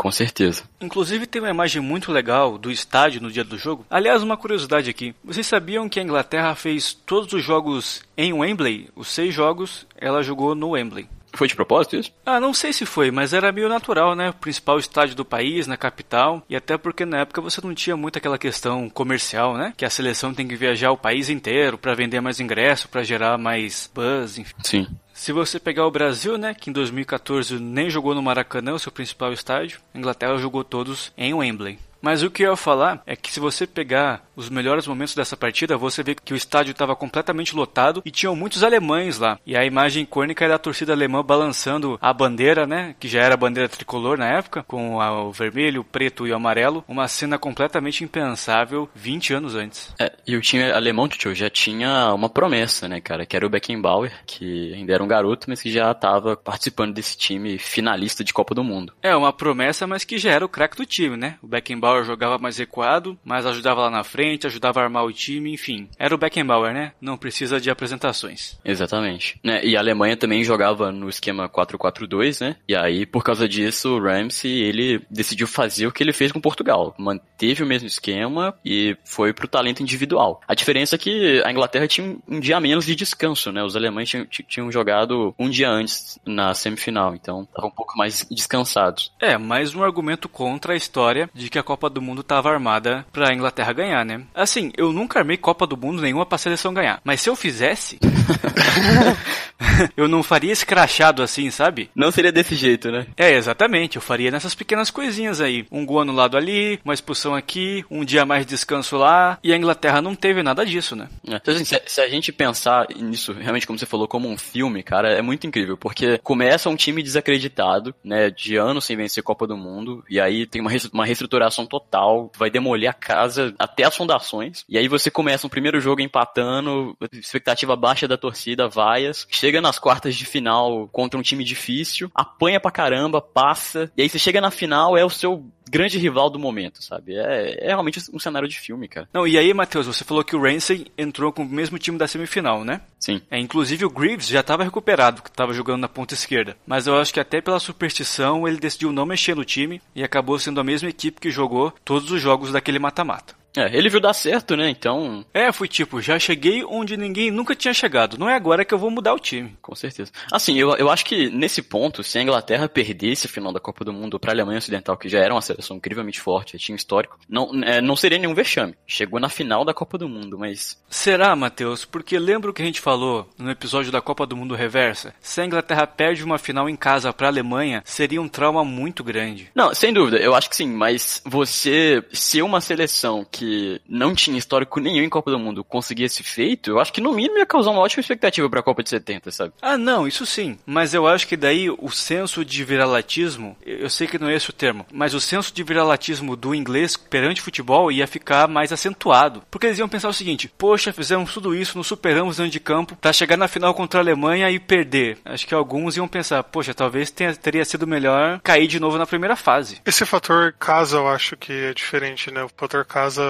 [0.00, 0.62] Com certeza.
[0.80, 3.84] Inclusive tem uma imagem muito legal do estádio no dia do jogo.
[3.90, 5.14] Aliás, uma curiosidade aqui.
[5.22, 8.88] Vocês sabiam que a Inglaterra fez todos os jogos em Wembley?
[8.96, 11.06] Os seis jogos ela jogou no Wembley.
[11.32, 12.12] Foi de propósito isso?
[12.24, 14.30] Ah, não sei se foi, mas era meio natural, né?
[14.30, 16.42] O principal estádio do país, na capital.
[16.48, 19.72] E até porque na época você não tinha muito aquela questão comercial, né?
[19.76, 23.38] Que a seleção tem que viajar o país inteiro para vender mais ingresso, para gerar
[23.38, 24.54] mais buzz, enfim.
[24.64, 24.86] Sim.
[25.12, 28.90] Se você pegar o Brasil, né, que em 2014 nem jogou no Maracanã, o seu
[28.90, 31.78] principal estádio, a Inglaterra jogou todos em Wembley.
[32.00, 35.36] Mas o que eu ia falar é que se você pegar os melhores momentos dessa
[35.36, 39.38] partida, você vê que o estádio estava completamente lotado e tinham muitos alemães lá.
[39.46, 42.94] E a imagem icônica é da torcida alemã balançando a bandeira, né?
[42.98, 46.36] Que já era a bandeira tricolor na época, com o vermelho, o preto e o
[46.36, 46.84] amarelo.
[46.88, 49.94] Uma cena completamente impensável 20 anos antes.
[50.00, 53.26] É, e o time alemão, Tio, já tinha uma promessa, né, cara?
[53.26, 57.16] Que era o Beckenbauer, que ainda era um garoto, mas que já estava participando desse
[57.16, 58.94] time finalista de Copa do Mundo.
[59.02, 61.36] É, uma promessa, mas que já era o craque do time, né?
[61.42, 65.52] O Beckenbauer jogava mais recuado, mas ajudava lá na frente, ajudava a armar o time,
[65.52, 65.88] enfim.
[65.98, 66.92] Era o Beckenbauer, né?
[67.00, 68.58] Não precisa de apresentações.
[68.64, 69.38] Exatamente.
[69.42, 69.64] Né?
[69.64, 72.56] E a Alemanha também jogava no esquema 4-4-2, né?
[72.68, 76.40] E aí, por causa disso, o Ramsey, ele decidiu fazer o que ele fez com
[76.40, 76.94] Portugal.
[76.98, 80.40] Manteve o mesmo esquema e foi pro talento individual.
[80.46, 83.62] A diferença é que a Inglaterra tinha um dia menos de descanso, né?
[83.62, 88.26] Os alemães tinham, tinham jogado um dia antes na semifinal, então estavam um pouco mais
[88.30, 89.12] descansados.
[89.20, 93.06] É, mais um argumento contra a história de que a Copa do Mundo estava armada
[93.12, 94.22] pra Inglaterra ganhar, né?
[94.34, 97.00] Assim, eu nunca armei Copa do Mundo nenhuma pra seleção ganhar.
[97.04, 97.98] Mas se eu fizesse,
[99.96, 101.90] eu não faria escrachado assim, sabe?
[101.94, 103.06] Não seria desse jeito, né?
[103.16, 103.96] É, exatamente.
[103.96, 105.66] Eu faria nessas pequenas coisinhas aí.
[105.70, 109.38] Um gol anulado ali, uma expulsão aqui, um dia mais de descanso lá.
[109.42, 111.08] E a Inglaterra não teve nada disso, né?
[111.26, 111.36] É.
[111.36, 114.82] Então, assim, se, se a gente pensar nisso, realmente, como você falou, como um filme,
[114.82, 119.46] cara, é muito incrível, porque começa um time desacreditado, né, de anos sem vencer Copa
[119.46, 123.96] do Mundo, e aí tem uma, uma reestruturação total, vai demolir a casa até as
[123.96, 129.60] fundações, e aí você começa um primeiro jogo empatando, expectativa baixa da torcida, vaias, chega
[129.60, 134.08] na nas quartas de final contra um time difícil, apanha pra caramba, passa, e aí
[134.08, 137.14] você chega na final, é o seu grande rival do momento, sabe?
[137.14, 139.08] É, é realmente um cenário de filme, cara.
[139.14, 142.08] Não, e aí, Matheus, você falou que o Ramsey entrou com o mesmo time da
[142.08, 142.80] semifinal, né?
[142.98, 143.22] Sim.
[143.30, 146.56] É, inclusive o Greaves já estava recuperado, que estava jogando na ponta esquerda.
[146.66, 150.36] Mas eu acho que até pela superstição ele decidiu não mexer no time e acabou
[150.40, 153.38] sendo a mesma equipe que jogou todos os jogos daquele mata-mata.
[153.56, 154.68] É, ele viu dar certo, né?
[154.70, 158.18] Então, É, fui tipo, já cheguei onde ninguém nunca tinha chegado.
[158.18, 159.56] Não é agora que eu vou mudar o time.
[159.60, 160.10] com certeza.
[160.30, 163.84] Assim, eu, eu acho que nesse ponto, se a Inglaterra perdesse a final da Copa
[163.84, 167.18] do Mundo pra Alemanha Ocidental, que já era uma seleção incrivelmente forte, tinha um histórico,
[167.28, 168.74] não, é, não seria nenhum vexame.
[168.86, 171.84] Chegou na final da Copa do Mundo, mas Será, Matheus?
[171.84, 175.14] Porque lembra o que a gente falou no episódio da Copa do Mundo Reversa?
[175.20, 179.50] Se a Inglaterra perde uma final em casa pra Alemanha, seria um trauma muito grande.
[179.54, 183.39] Não, sem dúvida, eu acho que sim, mas você ser uma seleção que
[183.88, 187.12] não tinha histórico nenhum em Copa do Mundo conseguir esse feito, eu acho que no
[187.12, 189.52] mínimo ia causar uma ótima expectativa pra Copa de 70, sabe?
[189.60, 190.58] Ah, não, isso sim.
[190.66, 194.50] Mas eu acho que daí o senso de viralatismo, eu sei que não é esse
[194.50, 198.72] o termo, mas o senso de viralatismo do inglês perante o futebol ia ficar mais
[198.72, 199.42] acentuado.
[199.50, 202.96] Porque eles iam pensar o seguinte: poxa, fizemos tudo isso, nos superamos dentro de campo,
[202.96, 205.18] pra chegar na final contra a Alemanha e perder.
[205.24, 209.06] Acho que alguns iam pensar: poxa, talvez tenha, teria sido melhor cair de novo na
[209.06, 209.80] primeira fase.
[209.84, 212.42] Esse fator casa eu acho que é diferente, né?
[212.42, 213.22] O fator casa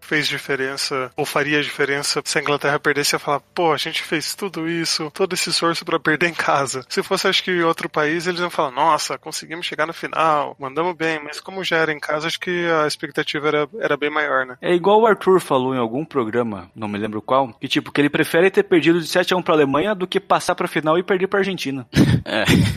[0.00, 4.34] fez diferença, ou faria diferença se a Inglaterra perdesse ia falar, pô, a gente fez
[4.34, 6.84] tudo isso, todo esse esforço pra perder em casa.
[6.88, 10.56] Se fosse, acho que em outro país, eles iam falar, nossa, conseguimos chegar na final,
[10.58, 14.10] mandamos bem, mas como já era em casa, acho que a expectativa era, era bem
[14.10, 14.56] maior, né?
[14.60, 18.00] É igual o Arthur falou em algum programa, não me lembro qual, que tipo, que
[18.00, 20.98] ele prefere ter perdido de 7 a 1 pra Alemanha do que passar pra final
[20.98, 21.86] e perder pra Argentina.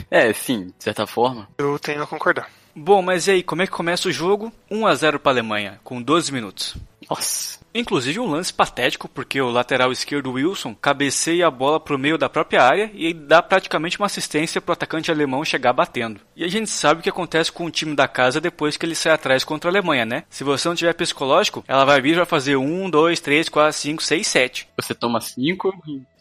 [0.10, 1.48] É, é sim, de certa forma.
[1.58, 2.48] Eu tenho a concordar.
[2.76, 4.52] Bom, mas e aí, como é que começa o jogo?
[4.70, 6.76] 1 a 0 para a Alemanha, com 12 minutos.
[7.10, 7.60] Nossa.
[7.74, 12.28] Inclusive um lance patético, porque o lateral esquerdo Wilson cabeceia a bola pro meio da
[12.28, 16.20] própria área e dá praticamente uma assistência pro atacante alemão chegar batendo.
[16.36, 18.96] E a gente sabe o que acontece com o time da casa depois que ele
[18.96, 20.24] sai atrás contra a Alemanha, né?
[20.30, 23.74] Se você não tiver psicológico, ela vai vir e vai fazer 1, 2, 3, 4,
[23.80, 24.68] 5, 6, 7.
[24.76, 25.74] Você toma 5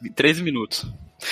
[0.04, 0.86] em 13 minutos.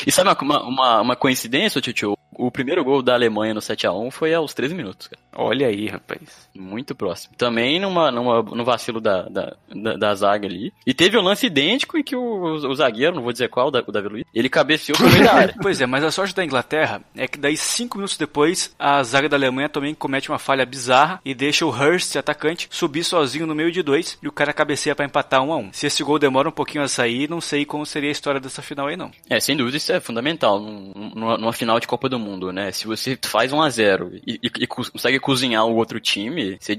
[0.07, 2.18] E sabe uma, uma, uma coincidência, Tio?
[2.39, 5.21] O primeiro gol da Alemanha no 7x1 foi aos 13 minutos, cara.
[5.35, 6.49] Olha aí, rapaz.
[6.55, 7.35] Muito próximo.
[7.37, 10.73] Também numa, numa, no vacilo da, da, da, da zaga ali.
[10.87, 13.93] E teve um lance idêntico em que o, o zagueiro, não vou dizer qual, o
[13.93, 15.55] Davi Luiz, ele cabeceou pro meio da área.
[15.61, 19.29] Pois é, mas a sorte da Inglaterra é que daí cinco minutos depois a zaga
[19.29, 23.55] da Alemanha também comete uma falha bizarra e deixa o Hurst, atacante, subir sozinho no
[23.55, 25.71] meio de dois e o cara cabeceia pra empatar um a um.
[25.73, 28.63] Se esse gol demora um pouquinho a sair, não sei como seria a história dessa
[28.63, 29.11] final aí não.
[29.29, 32.71] É, sem dúvida isso é fundamental num- numa, numa final de Copa do Mundo, né?
[32.73, 36.57] Se você faz 1 a 0 e, e- e co- consegue cozinhar o outro time,
[36.61, 36.77] você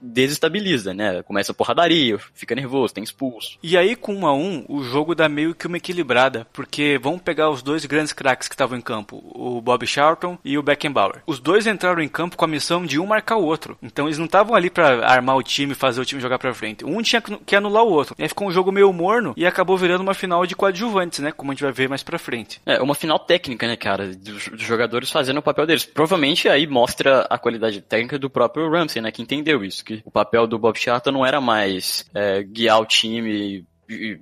[0.00, 1.22] desestabiliza, né?
[1.22, 3.58] Começa a porradaria, fica nervoso, tem expulso.
[3.62, 7.22] E aí com um a um, o jogo dá meio que uma equilibrada, porque vamos
[7.22, 11.22] pegar os dois grandes craques que estavam em campo, o Bob Charlton e o Beckenbauer.
[11.26, 13.76] Os dois entraram em campo com a missão de um marcar o outro.
[13.82, 16.84] Então eles não estavam ali pra armar o time fazer o time jogar pra frente.
[16.84, 18.14] Um tinha que anular o outro.
[18.18, 21.32] E aí ficou um jogo meio morno e acabou virando uma final de coadjuvantes, né?
[21.32, 22.60] Como a gente vai ver mais pra frente.
[22.66, 24.08] É, uma final técnica, né, cara?
[24.14, 25.84] Dos, dos jogadores fazendo o papel deles.
[25.84, 29.12] Provavelmente aí mostra a qualidade técnica do próprio Ramsey, né?
[29.12, 29.84] Que entendeu isso.
[29.84, 33.64] Que o papel do Bob Charlton não era mais é, guiar o time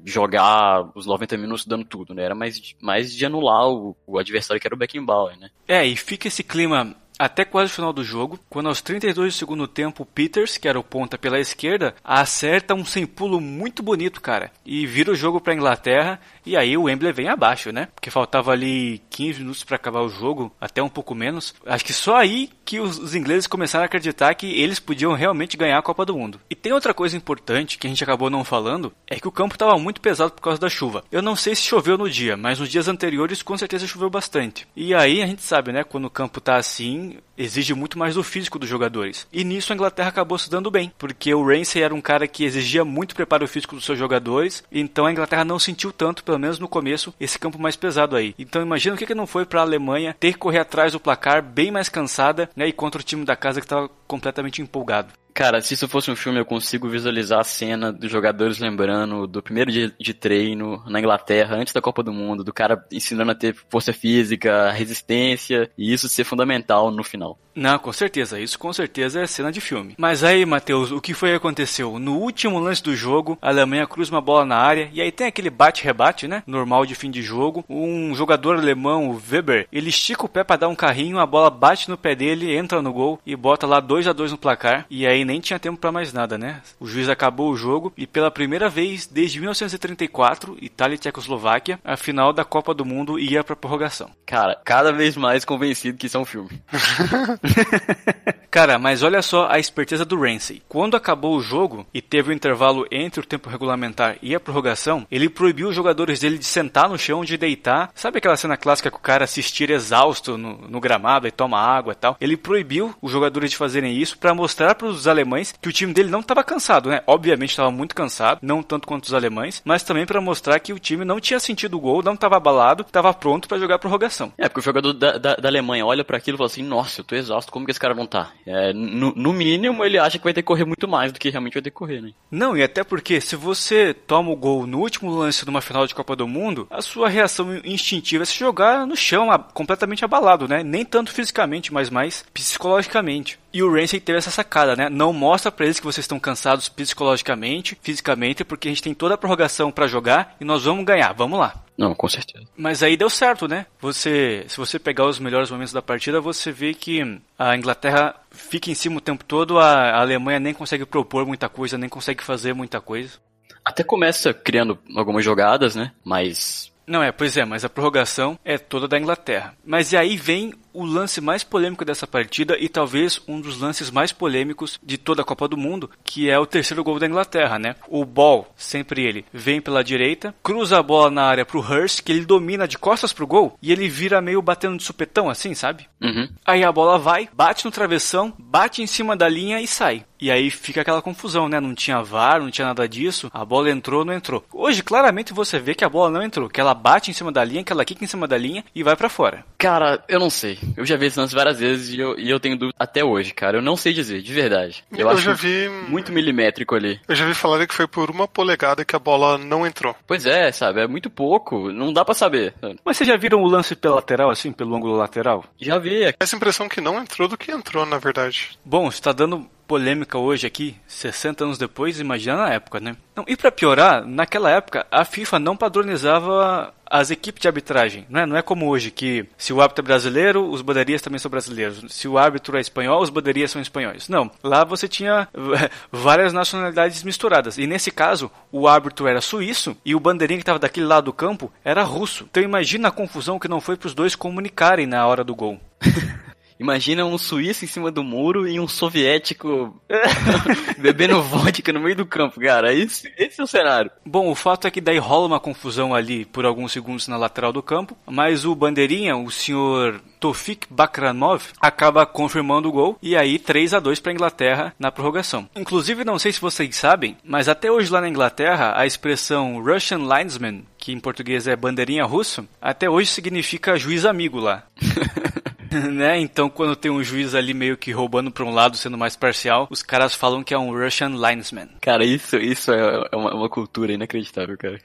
[0.05, 2.25] jogar os 90 minutos dando tudo, né?
[2.25, 5.51] Era mais, mais de anular o, o adversário que era o Beckenbauer, né?
[5.69, 9.39] É, e fica esse clima até quase o final do jogo, quando aos 32 do
[9.39, 14.23] segundo tempo, Peters, que era o ponta pela esquerda, acerta um sem pulo muito bonito,
[14.23, 17.89] cara, e vira o jogo pra Inglaterra, e aí o Wembley vem abaixo, né?
[17.95, 21.55] Porque faltava ali 15 minutos pra acabar o jogo, até um pouco menos.
[21.66, 25.57] Acho que só aí que os, os ingleses começaram a acreditar que eles podiam realmente
[25.57, 26.41] ganhar a Copa do Mundo.
[26.49, 29.57] E tem outra coisa importante que a gente acabou não falando, é que o campo
[29.57, 31.03] estava muito pesado por causa da chuva.
[31.11, 34.68] Eu não sei se choveu no dia, mas nos dias anteriores com certeza choveu bastante.
[34.77, 38.23] E aí a gente sabe, né, quando o campo tá assim, exige muito mais do
[38.23, 39.27] físico dos jogadores.
[39.33, 42.45] E nisso a Inglaterra acabou se dando bem, porque o Ramsey era um cara que
[42.45, 46.61] exigia muito preparo físico dos seus jogadores, então a Inglaterra não sentiu tanto, pelo menos
[46.61, 48.33] no começo, esse campo mais pesado aí.
[48.39, 51.01] Então imagina o que, que não foi para a Alemanha ter que correr atrás do
[51.01, 55.15] placar bem mais cansada, né, e contra o time da casa que estava completamente empolgado.
[55.35, 59.43] Cara, se isso fosse um filme, eu consigo visualizar a cena dos jogadores lembrando do
[59.43, 63.35] primeiro dia de treino na Inglaterra, antes da Copa do Mundo, do cara ensinando a
[63.35, 67.39] ter força física, resistência, e isso ser fundamental no final.
[67.55, 69.95] Não, com certeza, isso com certeza é cena de filme.
[69.99, 71.99] Mas aí, Matheus, o que foi que aconteceu?
[71.99, 75.26] No último lance do jogo, a Alemanha cruza uma bola na área e aí tem
[75.26, 76.43] aquele bate-rebate, né?
[76.47, 77.64] Normal de fim de jogo.
[77.68, 81.51] Um jogador alemão, o Weber, ele estica o pé para dar um carrinho, a bola
[81.51, 84.87] bate no pé dele, entra no gol e bota lá 2 a 2 no placar.
[84.89, 86.61] E aí aí nem tinha tempo pra mais nada, né?
[86.79, 91.97] O juiz acabou o jogo e pela primeira vez desde 1934, Itália e Tchecoslováquia, a
[91.97, 94.11] final da Copa do Mundo ia pra prorrogação.
[94.27, 96.51] Cara, cada vez mais convencido que isso é um filme.
[98.51, 100.61] Cara, mas olha só a esperteza do Ramsey.
[100.68, 105.07] Quando acabou o jogo e teve o intervalo entre o tempo regulamentar e a prorrogação,
[105.09, 107.93] ele proibiu os jogadores dele de sentar no chão, de deitar.
[107.95, 111.61] Sabe aquela cena clássica que o cara se estira exausto no, no gramado e toma
[111.61, 112.16] água e tal?
[112.21, 115.93] Ele proibiu os jogadores de fazerem isso para mostrar para os alemães que o time
[115.93, 117.03] dele não estava cansado, né?
[117.07, 120.79] Obviamente estava muito cansado, não tanto quanto os alemães, mas também para mostrar que o
[120.79, 124.33] time não tinha sentido o gol, não estava abalado, estava pronto para jogar a prorrogação.
[124.39, 127.01] É, porque o jogador da, da, da Alemanha olha para aquilo e fala assim: Nossa,
[127.01, 128.33] eu tô exausto, como que esse cara não tá?
[128.47, 131.31] É, no, no mínimo, ele acha que vai ter que correr muito mais do que
[131.31, 132.13] realmente vai ter que correr, né?
[132.31, 135.87] Não, e até porque se você toma o gol no último lance de uma final
[135.87, 140.47] de Copa do Mundo, a sua reação instintiva é se jogar no chão, completamente abalado,
[140.49, 140.63] né?
[140.63, 143.39] Nem tanto fisicamente, mas mais psicologicamente.
[143.53, 144.89] E o Ramsey teve essa sacada, né?
[144.89, 149.15] Não mostra pra eles que vocês estão cansados psicologicamente, fisicamente, porque a gente tem toda
[149.15, 151.65] a prorrogação pra jogar e nós vamos ganhar, vamos lá.
[151.77, 152.45] Não, com certeza.
[152.57, 153.67] Mas aí deu certo, né?
[153.81, 157.01] Você, se você pegar os melhores momentos da partida, você vê que
[157.39, 161.79] a Inglaterra fica em cima o tempo todo, a Alemanha nem consegue propor muita coisa,
[161.79, 163.19] nem consegue fazer muita coisa.
[163.65, 165.93] Até começa criando algumas jogadas, né?
[166.05, 166.71] Mas.
[166.87, 169.55] Não é, pois é, mas a prorrogação é toda da Inglaterra.
[169.65, 173.91] Mas e aí vem o lance mais polêmico dessa partida e talvez um dos lances
[173.91, 177.59] mais polêmicos de toda a Copa do Mundo, que é o terceiro gol da Inglaterra,
[177.59, 177.77] né?
[177.89, 182.12] O Ball, sempre ele, vem pela direita, cruza a bola na área pro Hurst, que
[182.12, 185.89] ele domina de costas pro gol e ele vira meio batendo de supetão assim, sabe?
[186.01, 186.29] Uhum.
[186.45, 190.05] Aí a bola vai, bate no travessão, bate em cima da linha e sai.
[190.21, 191.59] E aí fica aquela confusão, né?
[191.59, 193.31] Não tinha VAR, não tinha nada disso.
[193.33, 194.45] A bola entrou, não entrou.
[194.53, 197.43] Hoje, claramente você vê que a bola não entrou, que ela bate em cima da
[197.43, 199.45] linha, que ela quica em cima da linha e vai pra fora.
[199.57, 200.59] Cara, eu não sei.
[200.77, 203.33] Eu já vi esse lance várias vezes e eu, e eu tenho dúvida até hoje,
[203.35, 203.59] cara.
[203.59, 204.85] Eu não sei dizer, de verdade.
[204.93, 207.01] Eu, Eu acho já vi- muito milimétrico ali.
[207.09, 209.95] Eu já vi falar que foi por uma polegada que a bola não entrou.
[210.07, 210.81] Pois é, sabe?
[210.81, 211.71] É muito pouco.
[211.73, 212.55] Não dá pra saber.
[212.85, 215.45] Mas vocês já viram o lance pela lateral, assim, pelo ângulo lateral?
[215.61, 216.15] Já vi.
[216.19, 218.51] Essa impressão que não entrou do que entrou, na verdade.
[218.65, 222.97] Bom, está dando polêmica hoje aqui, 60 anos depois, imagina na época, né?
[223.14, 228.21] Não, e pra piorar, naquela época a FIFA não padronizava as equipes de arbitragem, não
[228.21, 228.27] é?
[228.27, 231.85] Não é como hoje que se o árbitro é brasileiro, os bandeiristas também são brasileiros.
[231.89, 234.09] Se o árbitro é espanhol, os bandeiristas são espanhóis.
[234.09, 235.29] Não, lá você tinha
[235.93, 237.57] várias nacionalidades misturadas.
[237.57, 241.12] E nesse caso, o árbitro era suíço e o bandeirinha que estava daquele lado do
[241.12, 242.27] campo era russo.
[242.29, 245.61] Então imagina a confusão que não foi para os dois comunicarem na hora do gol.
[246.61, 249.75] Imagina um suíço em cima do muro e um soviético
[250.77, 252.75] bebendo vodka no meio do campo, cara.
[252.75, 253.91] Esse, esse é o cenário.
[254.05, 257.51] Bom, o fato é que daí rola uma confusão ali por alguns segundos na lateral
[257.51, 263.39] do campo, mas o bandeirinha, o senhor Tofik Bakranov, acaba confirmando o gol e aí
[263.39, 265.49] 3 a 2 para a Inglaterra na prorrogação.
[265.57, 270.01] Inclusive, não sei se vocês sabem, mas até hoje lá na Inglaterra a expressão Russian
[270.01, 274.65] linesman, que em português é bandeirinha russo, até hoje significa juiz amigo lá.
[275.93, 276.18] né?
[276.18, 279.68] Então, quando tem um juiz ali meio que roubando para um lado, sendo mais parcial,
[279.71, 281.68] os caras falam que é um Russian linesman.
[281.81, 284.81] Cara, isso, isso é é uma, uma cultura inacreditável, cara.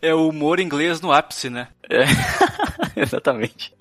[0.00, 1.68] É o humor inglês no ápice, né?
[1.90, 2.04] É.
[3.00, 3.72] Exatamente.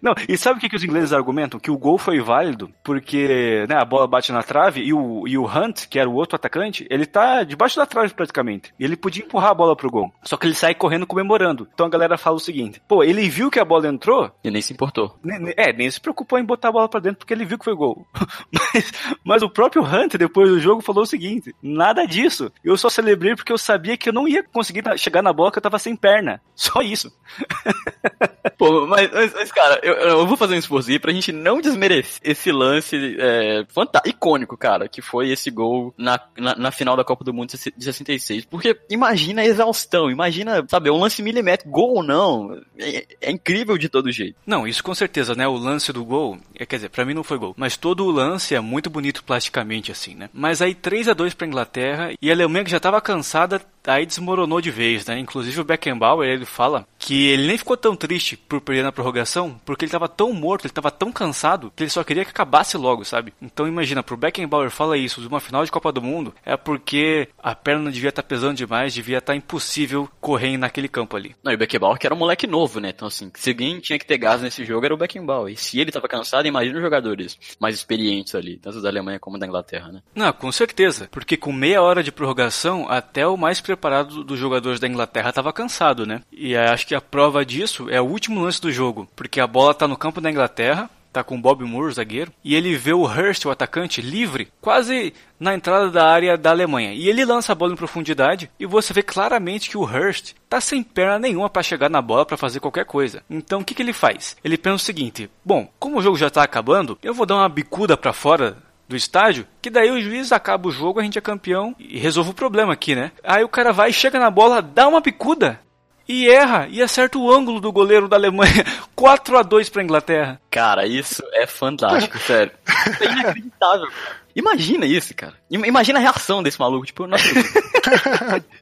[0.00, 1.58] Não, e sabe o que, que os ingleses argumentam?
[1.60, 5.36] Que o gol foi válido porque né, a bola bate na trave e o, e
[5.36, 8.72] o Hunt, que era o outro atacante, ele tá debaixo da trave praticamente.
[8.78, 10.12] E ele podia empurrar a bola pro gol.
[10.22, 11.68] Só que ele sai correndo comemorando.
[11.74, 14.62] Então a galera fala o seguinte: pô, ele viu que a bola entrou, E nem
[14.62, 15.18] se importou.
[15.22, 17.64] ne- é, nem se preocupou em botar a bola pra dentro porque ele viu que
[17.64, 18.06] foi gol.
[18.52, 18.92] mas,
[19.24, 22.52] mas o próprio Hunt, depois do jogo, falou o seguinte: nada disso.
[22.64, 25.58] Eu só celebrei porque eu sabia que eu não ia conseguir chegar na bola que
[25.58, 26.40] eu tava sem perna.
[26.54, 27.12] Só isso.
[28.58, 32.20] Pô, mas, mas, mas, cara, eu, eu vou fazer um esforço pra gente não desmerecer
[32.22, 37.02] esse lance é, fantástico, icônico, cara, que foi esse gol na, na, na final da
[37.02, 38.44] Copa do Mundo de 66.
[38.44, 43.78] Porque imagina a exaustão, imagina, sabe, um lance milimétrico, gol ou não, é, é incrível
[43.78, 44.36] de todo jeito.
[44.46, 45.48] Não, isso com certeza, né?
[45.48, 48.10] O lance do gol, é, quer dizer, pra mim não foi gol, mas todo o
[48.10, 50.28] lance é muito bonito plasticamente assim, né?
[50.34, 54.04] Mas aí 3 a 2 pra Inglaterra e a Alemanha que já tava cansada, aí
[54.04, 55.18] desmoronou de vez, né?
[55.18, 59.45] Inclusive o Beckenbauer, ele fala que ele nem ficou tão triste por perder na prorrogação,
[59.64, 62.76] porque ele tava tão morto, ele tava tão cansado, que ele só queria que acabasse
[62.76, 63.32] logo, sabe?
[63.40, 67.28] Então imagina, pro Beckenbauer fala isso de uma final de Copa do Mundo, é porque
[67.42, 71.34] a perna devia estar pesando demais, devia estar impossível correr naquele campo ali.
[71.42, 72.90] Não, e o Beckenbauer que era um moleque novo, né?
[72.94, 75.52] Então, assim, se alguém tinha que ter gás nesse jogo era o Beckenbauer.
[75.52, 79.38] E se ele tava cansado, imagina os jogadores mais experientes ali, tanto da Alemanha como
[79.38, 80.02] da Inglaterra, né?
[80.14, 81.08] Não, com certeza.
[81.10, 85.52] Porque com meia hora de prorrogação, até o mais preparado dos jogadores da Inglaterra estava
[85.52, 86.22] cansado, né?
[86.32, 89.08] E acho que a prova disso é o último lance do jogo.
[89.16, 92.54] Porque a bola tá no campo da Inglaterra, tá com o Bob Moore, zagueiro, e
[92.54, 96.92] ele vê o Hurst, o atacante, livre, quase na entrada da área da Alemanha.
[96.92, 100.60] E ele lança a bola em profundidade e você vê claramente que o Hurst tá
[100.60, 103.22] sem perna nenhuma para chegar na bola para fazer qualquer coisa.
[103.30, 104.36] Então o que, que ele faz?
[104.44, 107.48] Ele pensa o seguinte: bom, como o jogo já tá acabando, eu vou dar uma
[107.48, 111.22] bicuda para fora do estádio, que daí o juiz acaba o jogo, a gente é
[111.22, 113.10] campeão e resolve o problema aqui, né?
[113.24, 115.60] Aí o cara vai, chega na bola, dá uma bicuda
[116.08, 118.64] e erra e acerta o ângulo do goleiro da Alemanha.
[118.94, 120.40] 4 a 2 para Inglaterra.
[120.50, 122.52] Cara, isso é fantástico, sério.
[122.86, 123.88] Isso é inacreditável.
[124.36, 125.32] Imagina isso, cara.
[125.50, 127.24] Im- Imagina a reação desse maluco, tipo, nossa.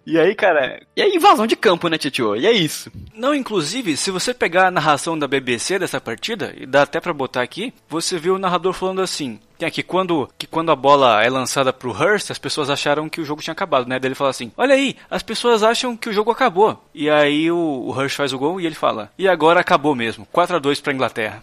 [0.07, 2.37] E aí, cara, e aí, invasão de campo, né, Titio?
[2.37, 2.93] E é isso.
[3.15, 7.13] Não, inclusive, se você pegar a narração da BBC dessa partida, e dá até pra
[7.15, 9.41] botar aqui, você vê o narrador falando assim.
[9.59, 13.21] Tem aqui, quando, que quando a bola é lançada pro Hurst, as pessoas acharam que
[13.21, 13.99] o jogo tinha acabado, né?
[13.99, 16.85] Daí ele fala assim, olha aí, as pessoas acham que o jogo acabou.
[16.95, 20.27] E aí o, o Hurst faz o gol e ele fala, e agora acabou mesmo,
[20.31, 21.43] 4 a 2 pra Inglaterra.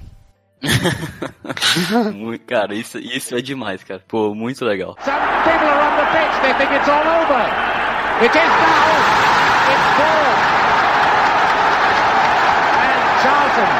[2.13, 4.01] Muito- cara, isso, isso é demais, cara.
[4.07, 4.95] Pô, muito legal.
[5.03, 6.41] Some people are on the pitch.
[6.41, 7.45] They think it's all over.
[8.23, 8.91] It is now.
[9.71, 10.21] It's four.
[12.77, 13.71] And Charlton.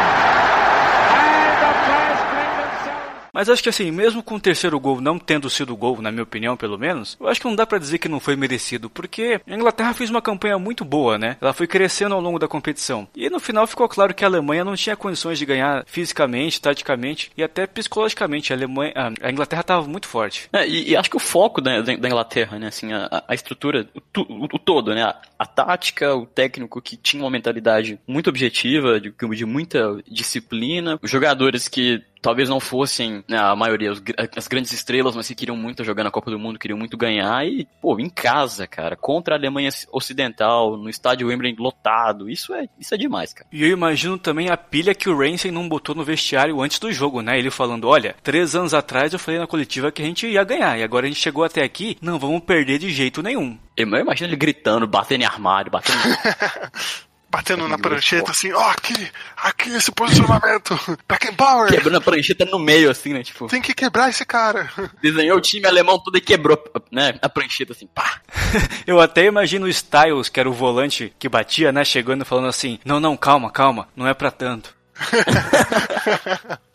[1.14, 3.21] And the players bring themselves.
[3.34, 6.24] Mas acho que assim, mesmo com o terceiro gol não tendo sido gol, na minha
[6.24, 9.40] opinião pelo menos, eu acho que não dá pra dizer que não foi merecido, porque
[9.48, 11.38] a Inglaterra fez uma campanha muito boa, né?
[11.42, 13.08] Ela foi crescendo ao longo da competição.
[13.16, 17.32] E no final ficou claro que a Alemanha não tinha condições de ganhar fisicamente, taticamente
[17.38, 18.52] e até psicologicamente.
[18.52, 20.50] A Alemanha, a- Inglaterra estava muito forte.
[20.54, 23.88] É, e, e acho que o foco da, da- Inglaterra, né, assim, a, a estrutura,
[24.18, 28.30] o, o- o todo, né, a, a tática, o técnico que tinha uma mentalidade muito
[28.30, 34.02] objetiva, de, de muita disciplina, os jogadores que talvez não fossem, né, a maioria, os
[34.36, 37.46] as grandes estrelas, mas que queriam muito jogar na Copa do Mundo, queriam muito ganhar,
[37.46, 42.68] e, pô, em casa, cara, contra a Alemanha Ocidental, no estádio Wembley lotado, isso é,
[42.80, 43.48] isso é demais, cara.
[43.52, 46.92] E eu imagino também a pilha que o Ramsey não botou no vestiário antes do
[46.92, 47.38] jogo, né?
[47.38, 50.78] Ele falando, olha, três anos atrás eu falei na coletiva que a gente ia ganhar,
[50.78, 53.58] e agora a gente chegou até aqui, não vamos perder de jeito nenhum.
[53.76, 56.00] Eu eu imagino ele gritando, batendo em armário, batendo...
[57.32, 60.78] Batendo na Aquele prancheta assim, ó, aqui, aqui esse posicionamento.
[61.08, 63.48] Beckenbauer, quebrando a prancheta no meio, assim, né, tipo...
[63.48, 64.70] tem que quebrar esse cara.
[65.02, 66.62] desenhou o time alemão todo e quebrou,
[66.92, 68.20] né, a prancheta assim, pá.
[68.86, 72.48] Eu até imagino o Styles, que era o volante que batia, né, chegando e falando
[72.48, 74.76] assim: "Não, não, calma, calma, não é pra tanto".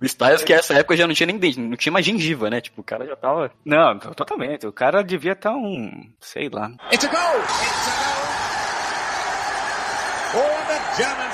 [0.00, 2.60] O Styles que nessa época já não tinha nem dente, não tinha mais gengiva, né?
[2.60, 3.50] Tipo, o cara já tava.
[3.64, 4.66] Não, totalmente.
[4.66, 6.70] O cara devia estar um, sei lá.
[6.92, 7.40] It's a goal.
[7.40, 8.19] It's a goal.
[10.92, 11.29] Oh,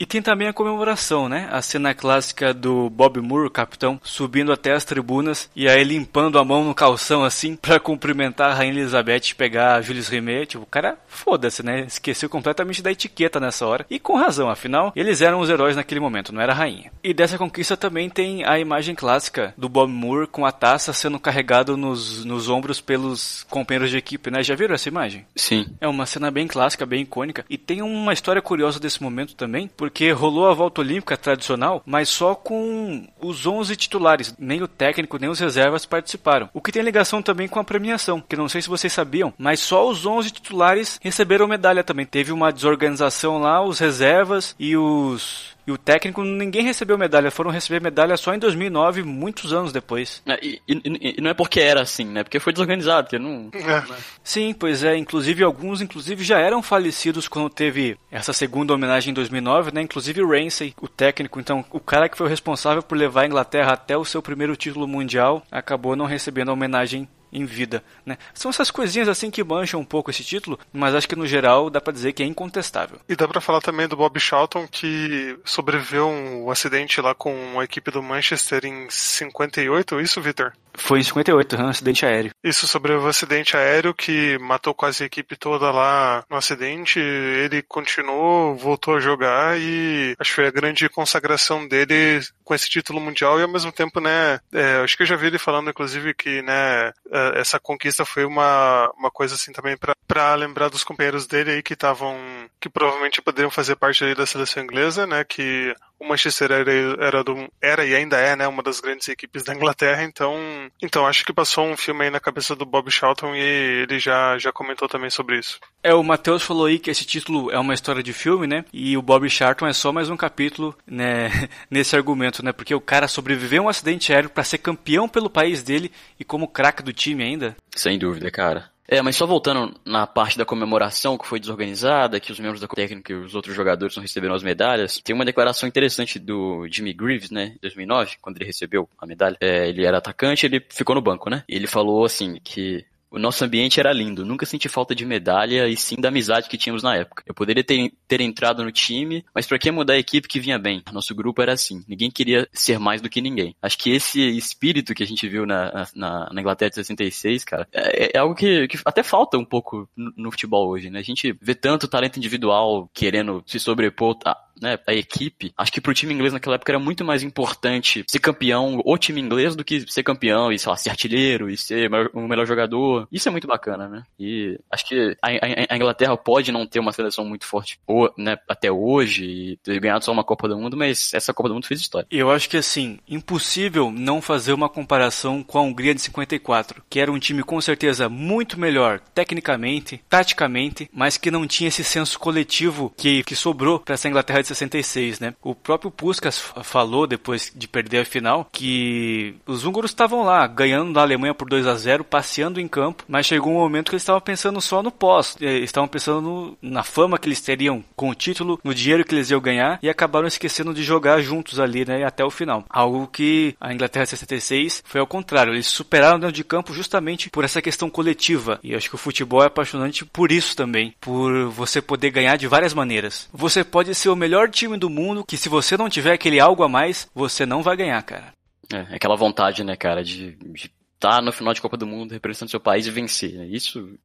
[0.00, 1.46] E tem também a comemoração, né?
[1.52, 6.38] A cena clássica do Bob Moore, o capitão, subindo até as tribunas e aí limpando
[6.38, 10.46] a mão no calção assim pra cumprimentar a Rainha Elizabeth e pegar a Jules Rimet.
[10.46, 11.80] Tipo, o cara, foda-se, né?
[11.80, 13.84] Esqueceu completamente da etiqueta nessa hora.
[13.90, 16.90] E com razão, afinal, eles eram os heróis naquele momento, não era a rainha.
[17.04, 21.20] E dessa conquista também tem a imagem clássica do Bob Moore com a taça sendo
[21.20, 24.42] carregado nos, nos ombros pelos companheiros de equipe, né?
[24.42, 25.26] Já viram essa imagem?
[25.36, 25.66] Sim.
[25.78, 27.44] É uma cena bem clássica, bem icônica.
[27.50, 32.08] E tem uma história curiosa desse momento também, porque rolou a volta olímpica tradicional, mas
[32.08, 34.34] só com os 11 titulares.
[34.38, 36.48] Nem o técnico, nem os reservas participaram.
[36.52, 39.60] O que tem ligação também com a premiação, que não sei se vocês sabiam, mas
[39.60, 42.06] só os 11 titulares receberam medalha também.
[42.06, 45.58] Teve uma desorganização lá, os reservas e os.
[45.70, 50.20] E o técnico, ninguém recebeu medalha, foram receber medalha só em 2009, muitos anos depois.
[50.26, 52.24] É, E, e- e não é porque era assim, né?
[52.24, 53.48] Porque foi desorganizado, porque não.
[53.54, 53.82] É.
[54.24, 54.96] Sim, pois é.
[54.96, 59.80] Inclusive, alguns inclusive já eram falecidos quando teve essa segunda homenagem em 2009, né?
[59.82, 63.26] Inclusive o Ramsey, o técnico, então o cara que foi o responsável por levar a
[63.26, 68.18] Inglaterra até o seu primeiro título mundial, acabou não recebendo a homenagem em vida, né?
[68.34, 71.70] São essas coisinhas assim que mancham um pouco esse título, mas acho que no geral
[71.70, 72.98] dá pra dizer que é incontestável.
[73.08, 77.64] E dá pra falar também do Bob Charlton, que sobreviveu um acidente lá com a
[77.64, 80.52] equipe do Manchester em 58, isso, Victor?
[80.74, 82.30] Foi em 58, um acidente aéreo.
[82.42, 86.98] Isso sobreviveu um acidente aéreo que matou quase a equipe toda lá no acidente.
[86.98, 92.68] Ele continuou, voltou a jogar e acho que foi a grande consagração dele com esse
[92.68, 95.70] título mundial e ao mesmo tempo, né, é, acho que eu já vi ele falando,
[95.70, 100.84] inclusive, que, né, é, essa conquista foi uma, uma coisa assim também pra lembrar dos
[100.84, 102.16] companheiros dele aí que estavam,
[102.60, 107.46] que provavelmente poderiam fazer parte da seleção inglesa, né, que o Manchester era, era, do,
[107.60, 110.34] era e ainda é, né, uma das grandes equipes da Inglaterra, então,
[110.82, 114.38] então acho que passou um filme aí na cabeça do Bob Charlton e ele já,
[114.38, 115.60] já comentou também sobre isso.
[115.82, 118.64] É, o Matheus falou aí que esse título é uma história de filme, né?
[118.72, 121.30] E o Bob Charlton é só mais um capítulo, né,
[121.70, 122.52] nesse argumento, né?
[122.52, 126.24] Porque o cara sobreviveu a um acidente aéreo pra ser campeão pelo país dele e
[126.24, 127.56] como craque do time ainda.
[127.76, 128.70] Sem dúvida, cara.
[128.92, 132.66] É, mas só voltando na parte da comemoração que foi desorganizada, que os membros da
[132.66, 136.92] técnica e os outros jogadores não receberam as medalhas, tem uma declaração interessante do Jimmy
[136.92, 139.36] Greaves, né, 2009, quando ele recebeu a medalha.
[139.40, 141.44] É, ele era atacante, ele ficou no banco, né?
[141.48, 145.76] Ele falou assim que o nosso ambiente era lindo, nunca senti falta de medalha e
[145.76, 147.22] sim da amizade que tínhamos na época.
[147.26, 150.58] Eu poderia ter, ter entrado no time, mas para que mudar a equipe que vinha
[150.58, 150.82] bem?
[150.92, 153.54] Nosso grupo era assim, ninguém queria ser mais do que ninguém.
[153.60, 157.68] Acho que esse espírito que a gente viu na, na, na Inglaterra de 66, cara,
[157.72, 161.00] é, é algo que, que, até falta um pouco no, no, futebol hoje, né?
[161.00, 164.16] A gente vê tanto talento individual querendo se sobrepor
[164.60, 168.18] né, a equipe, acho que pro time inglês naquela época era muito mais importante ser
[168.18, 171.90] campeão, o time inglês, do que ser campeão e, sei lá, ser artilheiro e ser
[172.12, 173.08] o melhor jogador.
[173.10, 174.02] Isso é muito bacana, né?
[174.18, 177.78] E acho que a, a, a Inglaterra pode não ter uma seleção muito forte
[178.16, 181.54] né, até hoje e ter ganhado só uma Copa do Mundo, mas essa Copa do
[181.54, 182.06] Mundo fez história.
[182.10, 187.00] Eu acho que assim, impossível não fazer uma comparação com a Hungria de 54, que
[187.00, 192.18] era um time com certeza muito melhor tecnicamente, taticamente, mas que não tinha esse senso
[192.18, 195.34] coletivo que, que sobrou para essa Inglaterra de 66, né?
[195.42, 200.92] O próprio Puskas falou depois de perder a final que os húngaros estavam lá ganhando
[200.92, 204.02] da Alemanha por 2 a 0, passeando em campo, mas chegou um momento que eles
[204.02, 208.14] estavam pensando só no pós, eles estavam pensando na fama que eles teriam com o
[208.14, 212.04] título, no dinheiro que eles iam ganhar e acabaram esquecendo de jogar juntos ali, né,
[212.04, 212.64] até o final.
[212.68, 217.44] Algo que a Inglaterra 66 foi ao contrário, eles superaram dentro de campo justamente por
[217.44, 218.58] essa questão coletiva.
[218.62, 222.46] E acho que o futebol é apaixonante por isso também, por você poder ganhar de
[222.46, 223.28] várias maneiras.
[223.32, 226.40] Você pode ser o melhor melhor time do mundo que se você não tiver aquele
[226.40, 228.32] algo a mais, você não vai ganhar, cara.
[228.72, 232.50] É, aquela vontade, né, cara, de estar tá no final de Copa do Mundo representando
[232.50, 233.32] seu país e vencer.
[233.34, 233.46] Né?
[233.46, 233.98] Isso,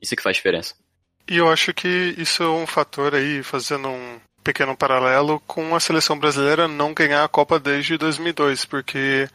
[0.00, 0.74] isso que faz diferença.
[1.28, 5.80] E eu acho que isso é um fator aí, fazendo um pequeno paralelo com a
[5.80, 9.28] seleção brasileira não ganhar a Copa desde 2002, porque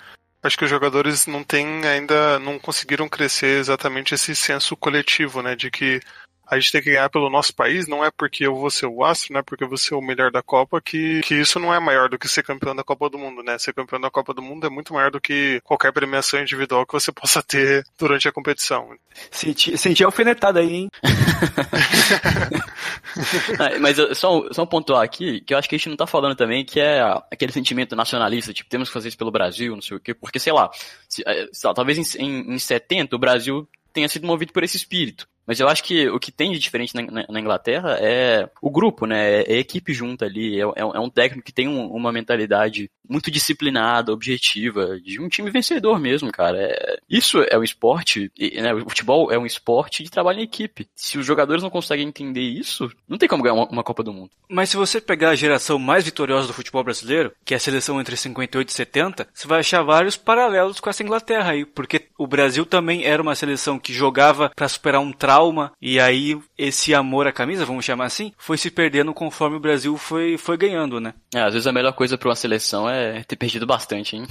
[0.44, 5.56] acho que os jogadores não têm ainda, não conseguiram crescer exatamente esse senso coletivo, né,
[5.56, 6.02] de que
[6.48, 9.04] a gente tem que ganhar pelo nosso país, não é porque eu vou ser o
[9.04, 11.74] astro, não é porque eu vou ser o melhor da Copa, que, que isso não
[11.74, 13.58] é maior do que ser campeão da Copa do Mundo, né?
[13.58, 16.94] Ser campeão da Copa do Mundo é muito maior do que qualquer premiação individual que
[16.94, 18.96] você possa ter durante a competição.
[19.32, 20.90] Senti, senti alfinetada aí, hein?
[23.82, 26.36] Mas só, só um pontuar aqui, que eu acho que a gente não tá falando
[26.36, 29.98] também, que é aquele sentimento nacionalista, tipo, temos que fazer isso pelo Brasil, não sei
[29.98, 30.70] o quê, porque, sei lá,
[31.08, 34.64] se, eh, sei lá talvez em, em, em 70 o Brasil tenha sido movido por
[34.64, 35.28] esse espírito.
[35.46, 38.70] Mas eu acho que o que tem de diferente na, na, na Inglaterra é o
[38.70, 39.42] grupo, né?
[39.44, 40.60] É a equipe junta ali.
[40.60, 45.30] É, é, é um técnico que tem um, uma mentalidade muito disciplinada, objetiva, de um
[45.30, 46.58] time vencedor mesmo, cara.
[46.60, 48.74] É, isso é o esporte, né?
[48.74, 50.88] O futebol é um esporte de trabalho em equipe.
[50.96, 54.14] Se os jogadores não conseguem entender isso, não tem como ganhar uma, uma Copa do
[54.14, 54.32] Mundo.
[54.50, 58.02] Mas se você pegar a geração mais vitoriosa do futebol brasileiro, que é a seleção
[58.02, 62.26] entre 58 e 70, você vai achar vários paralelos com essa Inglaterra aí, porque o
[62.28, 66.96] Brasil também era uma seleção que jogava para superar um trauma trauma, e aí esse
[66.96, 71.02] amor à camisa, vamos chamar assim, foi se perdendo conforme o Brasil foi, foi ganhando,
[71.02, 71.14] né?
[71.34, 74.26] É, às vezes a melhor coisa para uma seleção é ter perdido bastante, hein?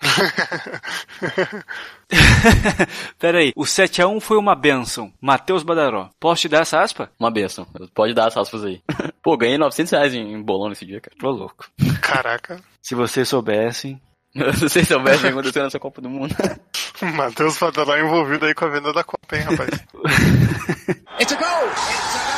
[3.18, 5.12] Pera aí, o 7x1 foi uma benção.
[5.20, 6.08] Matheus Badaró.
[6.20, 7.10] Posso te dar essa aspa?
[7.18, 7.66] Uma benção.
[7.92, 8.80] Pode dar as aspas aí.
[9.22, 11.16] Pô, ganhei 900 reais em bolão nesse dia, cara.
[11.18, 11.68] Tô louco.
[12.00, 12.60] Caraca.
[12.80, 14.00] Se vocês soubessem.
[14.58, 16.34] Se vocês soubessem o que aconteceu nessa Copa do Mundo.
[17.14, 19.70] Matheus Fadalar envolvido aí com a venda da Copa, hein, rapaz?
[21.20, 21.68] It's a goal!
[21.68, 22.33] It's a goal!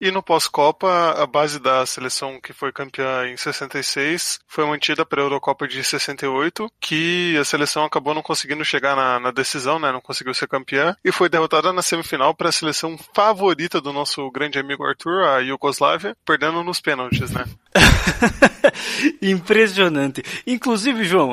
[0.00, 5.20] E no pós-Copa, a base da seleção que foi campeã em 66 foi mantida para
[5.20, 9.90] a Eurocopa de 68, que a seleção acabou não conseguindo chegar na, na decisão, né?
[9.90, 14.30] Não conseguiu ser campeã e foi derrotada na semifinal para a seleção favorita do nosso
[14.30, 17.44] grande amigo Arthur, a Iugoslávia, perdendo nos pênaltis, né?
[19.22, 20.22] Impressionante.
[20.46, 21.32] Inclusive, João,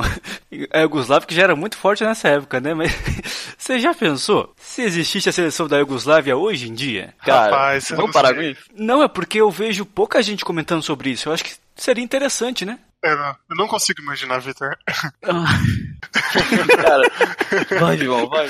[0.71, 2.73] a Iugoslávia que já era muito forte nessa época, né?
[2.73, 2.91] Mas
[3.57, 7.13] você já pensou se existisse a seleção da Iugoslávia hoje em dia?
[7.25, 8.61] Cara, Rapaz, vamos parar com isso?
[8.75, 11.29] Não, é porque eu vejo pouca gente comentando sobre isso.
[11.29, 12.79] Eu acho que seria interessante, né?
[13.03, 14.75] É, não, eu não consigo imaginar, Vitor.
[15.23, 15.45] Ah.
[16.81, 18.49] Cara, vai, João, vai.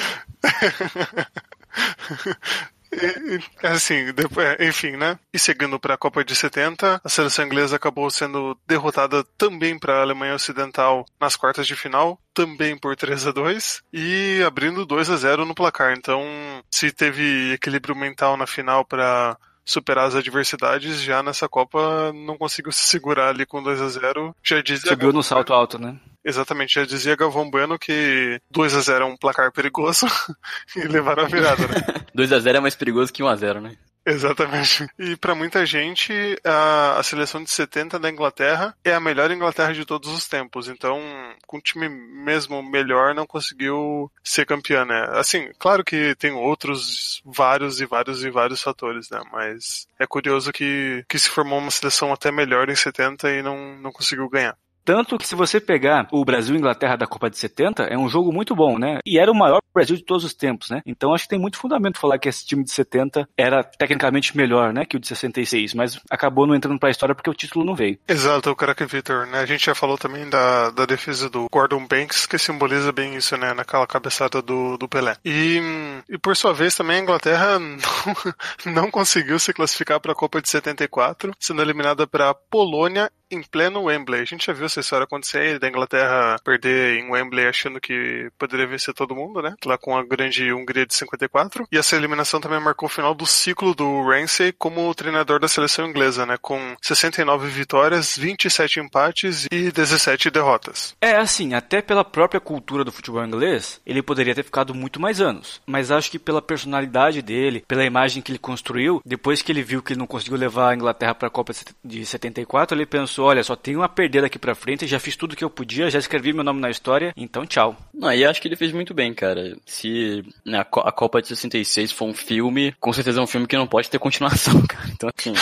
[3.64, 5.18] Assim, depois, enfim, né?
[5.34, 9.98] E seguindo para a Copa de 70, a seleção inglesa acabou sendo derrotada também para
[9.98, 15.10] a Alemanha Ocidental nas quartas de final, também por 3 a 2 e abrindo 2
[15.10, 15.94] a 0 no placar.
[15.98, 16.24] Então,
[16.70, 22.72] se teve equilíbrio mental na final para superar as adversidades, já nessa Copa não conseguiu
[22.72, 25.98] se segurar ali com 2 a 0 Já dizia Subiu no salto alto, né?
[26.24, 30.06] Exatamente, já dizia Galvão Bueno que 2 a 0 é um placar perigoso
[30.76, 32.06] e levaram a virada, né?
[32.14, 33.76] 2 a 0 é mais perigoso que 1 a 0 né?
[34.16, 34.88] Exatamente.
[35.00, 39.74] E pra muita gente, a, a seleção de 70 da Inglaterra é a melhor Inglaterra
[39.74, 40.70] de todos os tempos.
[40.70, 41.02] Então,
[41.48, 45.08] com um time mesmo melhor, não conseguiu ser campeã, né?
[45.14, 49.22] Assim, claro que tem outros vários e vários e vários fatores, né?
[49.32, 53.76] Mas é curioso que, que se formou uma seleção até melhor em 70 e não,
[53.78, 54.56] não conseguiu ganhar.
[54.86, 58.08] Tanto que se você pegar o Brasil e Inglaterra da Copa de 70, é um
[58.08, 59.00] jogo muito bom, né?
[59.04, 60.82] E era o maior Brasil de todos os tempos, né?
[60.86, 64.72] Então acho que tem muito fundamento falar que esse time de 70 era tecnicamente melhor,
[64.72, 67.76] né, que o de 66, mas acabou não entrando pra história porque o título não
[67.76, 67.98] veio.
[68.08, 69.40] Exato, o craque Victor, né?
[69.40, 73.36] A gente já falou também da, da defesa do Gordon Banks, que simboliza bem isso,
[73.36, 73.54] né?
[73.54, 75.18] Naquela cabeçada do, do Pelé.
[75.26, 75.60] E,
[76.08, 77.58] e por sua vez também a Inglaterra
[78.66, 83.42] não, não conseguiu se classificar para a Copa de 74, sendo eliminada para Polônia em
[83.42, 84.22] pleno Wembley.
[84.22, 88.68] A gente já viu essa história acontecer da Inglaterra perder em Wembley achando que poderia
[88.68, 89.56] vencer todo mundo, né?
[89.66, 91.68] Lá com a grande Hungria de 54.
[91.72, 95.88] E essa eliminação também marcou o final do ciclo do Ramsey como treinador da seleção
[95.88, 96.38] inglesa, né?
[96.42, 100.96] Com 69 vitórias, 27 empates e 17 derrotas.
[101.02, 105.20] É assim, até pela própria cultura do futebol inglês, ele poderia ter ficado muito mais
[105.20, 105.62] anos.
[105.66, 109.82] Mas acho que pela personalidade dele, pela imagem que ele construiu, depois que ele viu
[109.82, 111.54] que ele não conseguiu levar a Inglaterra para a Copa
[111.84, 115.16] de 74, ele pensou pensou, olha, só tenho uma perder daqui pra frente, já fiz
[115.16, 117.76] tudo que eu podia, já escrevi meu nome na história, então tchau.
[117.94, 119.56] Não, e acho que ele fez muito bem, cara.
[119.66, 123.48] Se né, a, a Copa de 66 for um filme, com certeza é um filme
[123.48, 124.90] que não pode ter continuação, cara.
[124.92, 125.34] Então, assim,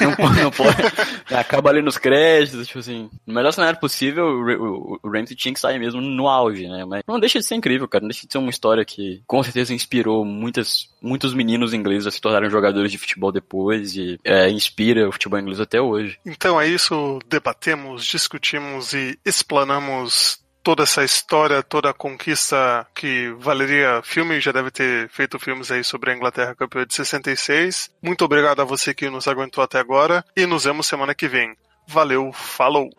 [0.00, 0.76] não pode, não pode.
[1.34, 3.08] Acaba ali nos créditos, tipo assim.
[3.26, 6.84] No melhor cenário possível, o, o, o Ramsey tinha que sair mesmo no auge, né?
[6.84, 8.02] Mas não deixa de ser incrível, cara.
[8.02, 12.10] Não deixa de ser uma história que com certeza inspirou muitas, muitos meninos ingleses a
[12.10, 16.18] se tornarem jogadores de futebol depois e é, inspira o futebol inglês até hoje.
[16.26, 24.00] Então é isso, debatemos, discutimos e explanamos toda essa história, toda a conquista que valeria
[24.02, 27.90] filme, já deve ter feito filmes aí sobre a Inglaterra campeã de 66.
[28.00, 31.56] Muito obrigado a você que nos aguentou até agora e nos vemos semana que vem.
[31.86, 32.90] Valeu, falou!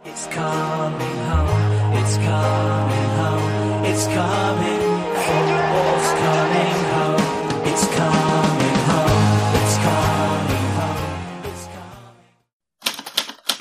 [7.66, 8.13] It's